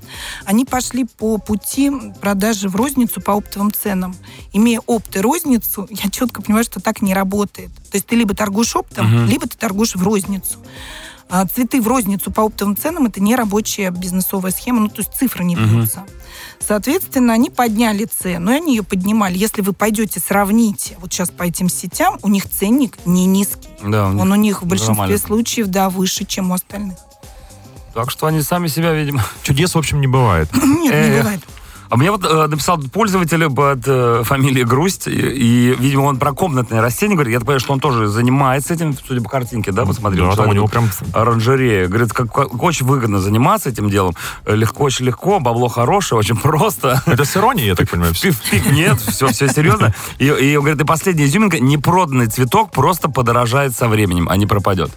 Они 0.44 0.64
пошли 0.64 1.04
по 1.04 1.38
пути 1.38 1.90
продажи 2.20 2.68
в 2.68 2.76
розницу 2.76 3.20
по 3.20 3.34
оптовым 3.34 3.72
ценам. 3.72 4.14
Имея 4.52 4.80
опт 4.86 5.16
и 5.16 5.20
розницу, 5.20 5.86
я 5.90 6.08
четко 6.08 6.40
понимаю, 6.40 6.64
что 6.64 6.80
так 6.80 7.02
не 7.02 7.12
работает. 7.12 7.70
То 7.90 7.96
есть 7.96 8.06
ты 8.06 8.14
либо 8.16 8.34
торгуешь 8.34 8.76
оптом, 8.76 9.06
Мгм. 9.08 9.26
либо 9.26 9.46
ты 9.48 9.58
торгуешь 9.58 9.96
в 9.96 10.02
розницу. 10.02 10.58
А 11.28 11.44
цветы 11.46 11.80
в 11.80 11.88
розницу 11.88 12.30
по 12.30 12.42
оптовым 12.42 12.76
ценам 12.76 13.06
это 13.06 13.20
не 13.20 13.34
рабочая 13.34 13.90
бизнесовая 13.90 14.52
схема, 14.52 14.80
ну 14.80 14.88
то 14.88 14.98
есть 14.98 15.12
цифры 15.12 15.44
не 15.44 15.56
бьются. 15.56 16.04
Соответственно, 16.60 17.32
они 17.32 17.50
подняли 17.50 18.04
цену, 18.04 18.52
и 18.52 18.54
они 18.54 18.76
ее 18.76 18.82
поднимали. 18.82 19.36
Если 19.36 19.60
вы 19.62 19.72
пойдете, 19.72 20.20
сравните, 20.20 20.96
вот 21.00 21.12
сейчас 21.12 21.30
по 21.30 21.42
этим 21.42 21.68
сетям, 21.68 22.18
у 22.22 22.28
них 22.28 22.48
ценник 22.48 22.96
не 23.04 23.26
низкий. 23.26 23.68
Да, 23.82 24.08
у 24.08 24.12
них 24.12 24.22
Он 24.22 24.32
у 24.32 24.34
них 24.36 24.62
в 24.62 24.66
большинстве 24.66 24.94
нормально. 24.94 25.18
случаев, 25.18 25.66
да, 25.68 25.90
выше, 25.90 26.24
чем 26.24 26.50
у 26.50 26.54
остальных. 26.54 26.96
Так 27.94 28.10
что 28.10 28.26
они 28.26 28.42
сами 28.42 28.68
себя, 28.68 28.92
видимо. 28.92 29.24
Чудес, 29.42 29.74
в 29.74 29.78
общем, 29.78 30.00
не 30.00 30.06
бывает. 30.06 30.48
Нет, 30.54 31.08
не 31.10 31.18
бывает. 31.18 31.40
А 31.88 31.96
мне 31.96 32.10
вот 32.10 32.24
э, 32.24 32.46
написал 32.46 32.78
пользователь 32.78 33.48
под 33.50 33.80
э, 33.86 34.22
фамилией 34.24 34.64
Грусть, 34.64 35.06
и, 35.08 35.12
и, 35.12 35.74
видимо, 35.78 36.02
он 36.02 36.18
про 36.18 36.32
комнатные 36.32 36.80
растения 36.80 37.14
говорит. 37.14 37.32
Я 37.32 37.38
так 37.38 37.46
понимаю, 37.46 37.60
что 37.60 37.72
он 37.72 37.80
тоже 37.80 38.08
занимается 38.08 38.74
этим, 38.74 38.94
судя 38.94 39.22
по 39.22 39.28
картинке, 39.28 39.72
да, 39.72 39.84
посмотрел? 39.84 40.30
Да, 40.30 40.36
там 40.36 40.48
у 40.48 40.52
него 40.52 40.66
прям 40.66 40.88
оранжерея. 41.12 41.88
Говорит, 41.88 42.12
как, 42.12 42.32
как 42.32 42.62
очень 42.62 42.86
выгодно 42.86 43.18
заниматься 43.20 43.68
этим 43.68 43.90
делом. 43.90 44.14
Э, 44.44 44.54
Легко, 44.56 44.84
очень 44.84 45.06
легко, 45.06 45.38
бабло 45.40 45.68
хорошее, 45.68 46.18
очень 46.18 46.36
просто. 46.42 47.02
Это 47.06 47.24
с 47.24 47.36
иронией, 47.36 47.68
я 47.68 47.74
так 47.74 47.88
понимаю. 47.88 48.14
пик 48.14 48.70
нет, 48.70 49.00
все, 49.00 49.28
все 49.28 49.48
серьезно. 49.48 49.94
И, 50.18 50.26
и 50.26 50.56
он 50.56 50.64
говорит, 50.64 50.80
и 50.80 50.84
последняя 50.84 51.26
изюминка, 51.26 51.60
непроданный 51.60 52.26
цветок 52.26 52.70
просто 52.70 53.08
подорожает 53.08 53.74
со 53.76 53.88
временем, 53.88 54.28
а 54.28 54.36
не 54.36 54.46
пропадет. 54.46 54.90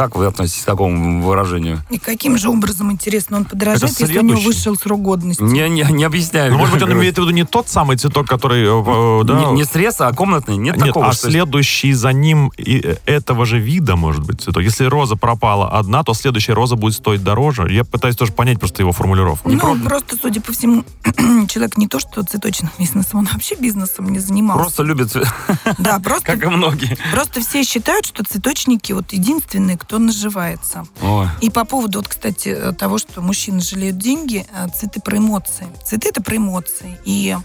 Как 0.00 0.16
вы 0.16 0.24
относитесь 0.24 0.62
к 0.62 0.64
такому 0.64 1.20
выражению? 1.20 1.82
И 1.90 1.98
каким 1.98 2.38
же 2.38 2.48
образом, 2.48 2.90
интересно, 2.90 3.36
он 3.36 3.44
подорожает, 3.44 4.00
если 4.00 4.18
у 4.18 4.22
него 4.22 4.40
вышел 4.40 4.74
срок 4.74 5.02
годности? 5.02 5.42
Не, 5.42 5.68
не, 5.68 5.82
не 5.90 6.04
объясняю. 6.04 6.52
Ну, 6.52 6.56
может 6.56 6.72
быть, 6.72 6.82
он 6.82 6.92
имеет 6.94 7.18
в 7.18 7.20
виду 7.20 7.28
не 7.32 7.44
тот 7.44 7.68
самый 7.68 7.98
цветок, 7.98 8.26
который... 8.26 8.62
э, 8.62 9.20
э, 9.20 9.24
да, 9.24 9.34
Не, 9.44 9.52
не 9.56 9.64
срез, 9.66 10.00
а 10.00 10.10
комнатный? 10.14 10.56
Нет, 10.56 10.78
Нет, 10.78 10.86
такого, 10.86 11.08
а 11.08 11.12
что- 11.12 11.30
следующий 11.30 11.92
за 11.92 12.14
ним 12.14 12.50
и, 12.56 12.80
э, 12.82 12.96
этого 13.04 13.44
же 13.44 13.58
вида, 13.58 13.94
может 13.96 14.24
быть, 14.24 14.40
цветок. 14.40 14.62
Если 14.62 14.86
роза 14.86 15.16
пропала 15.16 15.68
одна, 15.68 16.02
то 16.02 16.14
следующая 16.14 16.54
роза 16.54 16.76
будет 16.76 16.94
стоить 16.94 17.22
дороже. 17.22 17.70
Я 17.70 17.84
пытаюсь 17.84 18.16
тоже 18.16 18.32
понять 18.32 18.58
просто 18.58 18.80
его 18.80 18.92
формулировку. 18.92 19.50
Ну, 19.50 19.78
просто, 19.80 20.16
судя 20.16 20.40
по 20.40 20.52
всему, 20.54 20.82
человек 21.48 21.76
не 21.76 21.88
то, 21.88 21.98
что 22.00 22.22
цветочным 22.22 22.70
бизнесом, 22.78 23.18
он 23.18 23.28
вообще 23.30 23.54
бизнесом 23.54 24.08
не 24.08 24.18
занимался. 24.18 24.62
Просто 24.62 24.82
любит, 24.82 25.14
цве- 25.14 25.28
Да, 25.76 25.98
просто, 26.02 26.24
как 26.24 26.42
и 26.42 26.46
многие. 26.48 26.96
просто 27.12 27.42
все 27.42 27.62
считают, 27.64 28.06
что 28.06 28.24
цветочники 28.24 28.94
вот 28.94 29.12
единственные, 29.12 29.76
кто 29.76 29.89
наживается. 29.98 30.86
Ой. 31.02 31.28
И 31.40 31.50
по 31.50 31.64
поводу, 31.64 31.98
вот, 31.98 32.08
кстати, 32.08 32.48
э, 32.48 32.72
того, 32.72 32.98
что 32.98 33.20
мужчины 33.20 33.60
жалеют 33.60 33.98
деньги, 33.98 34.46
э, 34.52 34.68
цветы 34.68 35.00
про 35.00 35.18
эмоции. 35.18 35.66
Цветы 35.84 36.08
это 36.08 36.22
про 36.22 36.36
эмоции. 36.36 36.98
И 37.04 37.36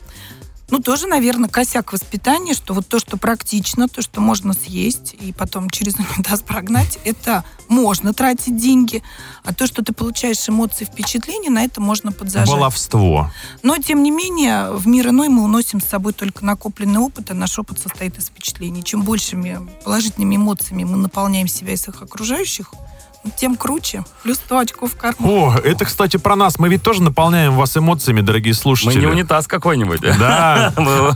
ну, 0.70 0.80
тоже, 0.80 1.08
наверное, 1.08 1.48
косяк 1.48 1.94
воспитания, 1.94 2.54
что 2.54 2.74
вот 2.74 2.88
то, 2.88 3.00
что 3.00 3.18
практично, 3.18 3.88
то, 3.88 4.02
что 4.02 4.20
можно 4.20 4.54
съесть 4.54 5.16
и 5.20 5.32
потом 5.32 5.70
через 5.70 5.96
унитаз 6.18 6.42
прогнать, 6.42 7.00
это 7.06 7.44
можно 7.68 8.14
тратить 8.14 8.58
деньги, 8.58 9.04
а 9.44 9.54
то, 9.54 9.68
что 9.68 9.84
ты 9.84 9.94
получаешь 9.94 10.48
эмоции, 10.50 10.86
впечатления, 10.86 11.50
на 11.50 11.64
это 11.64 11.82
можно 11.82 12.12
подзажать. 12.12 12.50
Баловство. 12.50 13.32
Но, 13.64 13.78
тем 13.78 14.02
не 14.04 14.12
менее, 14.12 14.72
в 14.72 14.88
мир 14.88 15.10
иной 15.10 15.30
мы 15.30 15.44
уносим 15.44 15.82
с 15.82 15.86
собой 15.86 16.14
только 16.14 16.44
накопленный 16.44 17.00
опыт, 17.00 17.32
а 17.32 17.34
наш 17.34 17.58
опыт 17.60 17.80
состоит 17.80 18.18
из 18.18 18.26
впечатлений. 18.26 18.84
Чем 18.84 19.04
большими 19.04 19.60
положительными 19.84 20.36
эмоциями 20.36 20.84
мы 20.84 20.98
наполняем 20.98 21.48
себя 21.48 21.74
и 21.74 21.78
своих 21.78 22.02
окружающих, 22.02 22.72
тем 23.38 23.56
круче. 23.56 24.04
Плюс 24.24 24.38
100 24.38 24.58
очков 24.60 24.92
в 24.94 24.98
карман. 24.98 25.30
О, 25.30 25.56
это, 25.64 25.86
кстати, 25.86 26.18
про 26.18 26.36
нас. 26.36 26.60
Мы 26.60 26.70
ведь 26.70 26.84
тоже 26.84 27.02
наполняем 27.02 27.54
вас 27.56 27.76
эмоциями, 27.78 28.22
дорогие 28.22 28.52
Мы 28.54 28.56
слушатели. 28.60 29.00
не 29.00 29.08
унитаз 29.08 29.48
какой-нибудь. 29.48 30.02
Да. 30.02 30.74
Мы 30.78 31.16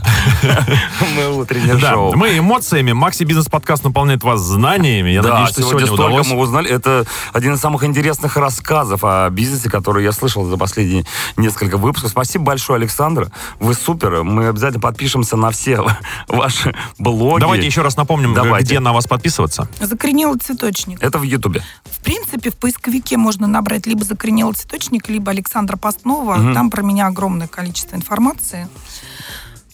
мы 1.16 1.36
утреннее 1.36 1.76
Да, 1.76 1.92
шоу. 1.92 2.16
мы 2.16 2.38
эмоциями. 2.38 2.92
Макси 2.92 3.24
Бизнес 3.24 3.46
Подкаст 3.48 3.84
наполняет 3.84 4.22
вас 4.22 4.40
знаниями. 4.40 5.10
Я 5.10 5.22
надеюсь, 5.22 5.50
что 5.50 5.62
сегодня 5.62 5.86
столько 5.86 6.02
удалось. 6.02 6.26
мы 6.28 6.36
узнали. 6.38 6.70
Это 6.70 7.04
один 7.32 7.54
из 7.54 7.60
самых 7.60 7.84
интересных 7.84 8.36
рассказов 8.36 9.00
о 9.04 9.28
бизнесе, 9.30 9.70
который 9.70 10.04
я 10.04 10.12
слышал 10.12 10.44
за 10.44 10.56
последние 10.56 11.04
несколько 11.36 11.76
выпусков. 11.78 12.10
Спасибо 12.10 12.44
большое, 12.44 12.78
Александр. 12.78 13.30
Вы 13.58 13.74
супер. 13.74 14.22
Мы 14.22 14.48
обязательно 14.48 14.80
подпишемся 14.80 15.36
на 15.36 15.50
все 15.50 15.84
ваши 16.28 16.74
блоги. 16.98 17.40
Давайте 17.40 17.66
еще 17.66 17.82
раз 17.82 17.96
напомним, 17.96 18.34
где 18.60 18.80
на 18.80 18.92
вас 18.92 19.06
подписываться. 19.06 19.68
Закоренелый 19.80 20.38
цветочник. 20.38 21.02
Это 21.02 21.18
в 21.18 21.22
Ютубе. 21.22 21.62
В 21.84 21.99
принципе, 22.00 22.50
в 22.50 22.56
поисковике 22.56 23.16
можно 23.16 23.46
набрать 23.46 23.86
либо 23.86 24.04
закоренелый 24.04 24.54
цветочник, 24.54 25.08
либо 25.08 25.30
Александра 25.30 25.76
Постнова. 25.76 26.36
Мгм. 26.36 26.54
Там 26.54 26.70
про 26.70 26.82
меня 26.82 27.06
огромное 27.06 27.48
количество 27.48 27.96
информации. 27.96 28.68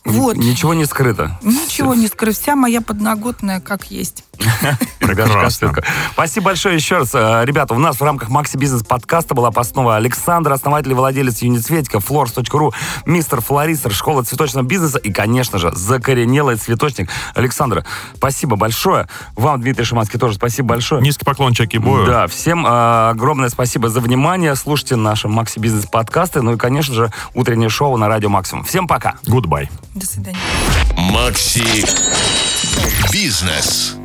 Вот. 0.07 0.37
Ничего 0.37 0.73
не 0.75 0.85
скрыто. 0.85 1.39
Ничего 1.43 1.95
не 1.95 2.07
скрою. 2.07 2.33
Вся 2.33 2.55
моя 2.55 2.81
подноготная 2.81 3.61
как 3.61 3.91
есть. 3.91 4.25
Прекрасно. 5.01 5.75
Спасибо 6.13 6.47
большое 6.47 6.77
еще 6.77 6.99
раз. 6.99 7.15
Э, 7.15 7.43
Ребята, 7.45 7.75
у 7.75 7.79
нас 7.79 7.97
в 7.97 8.03
рамках 8.03 8.29
Макси 8.29 8.57
Бизнес 8.57 8.85
подкаста 8.85 9.35
была 9.35 9.49
основа 9.49 9.97
Александр, 9.97 10.53
основатель 10.53 10.93
и 10.93 10.95
владелец 10.95 11.39
Юницветика, 11.43 11.99
flors.ru, 11.99 12.73
мистер 13.05 13.41
Флорисер, 13.41 13.93
школа 13.93 14.23
цветочного 14.23 14.65
бизнеса 14.65 14.99
и, 14.99 15.13
конечно 15.13 15.59
же, 15.59 15.73
закоренелый 15.75 16.57
цветочник. 16.57 17.11
Александр, 17.35 17.85
спасибо 18.15 18.57
большое. 18.57 19.09
Вам, 19.35 19.61
Дмитрий 19.61 19.85
Шиманский, 19.85 20.19
тоже 20.19 20.35
спасибо 20.37 20.69
большое. 20.69 21.03
Низкий 21.03 21.25
поклон 21.25 21.53
Чаки 21.53 21.79
Бою. 21.79 22.07
Да, 22.07 22.27
всем 22.27 22.67
э, 22.67 23.11
огромное 23.11 23.49
спасибо 23.49 23.89
за 23.89 24.01
внимание. 24.01 24.55
Слушайте 24.55 24.97
наши 24.97 25.29
Макси 25.29 25.59
Бизнес 25.59 25.87
подкасты. 25.87 26.43
Ну 26.43 26.55
и, 26.55 26.57
конечно 26.57 26.95
же, 26.95 27.13
утреннее 27.35 27.69
шоу 27.69 27.97
на 27.97 28.09
Радио 28.09 28.29
Максимум. 28.29 28.65
Всем 28.65 28.87
пока. 28.87 29.17
Goodbye. 29.27 29.69
До 29.97 30.07
свидания. 30.07 30.39
Макси 30.95 31.87
Бизнес. 33.11 33.97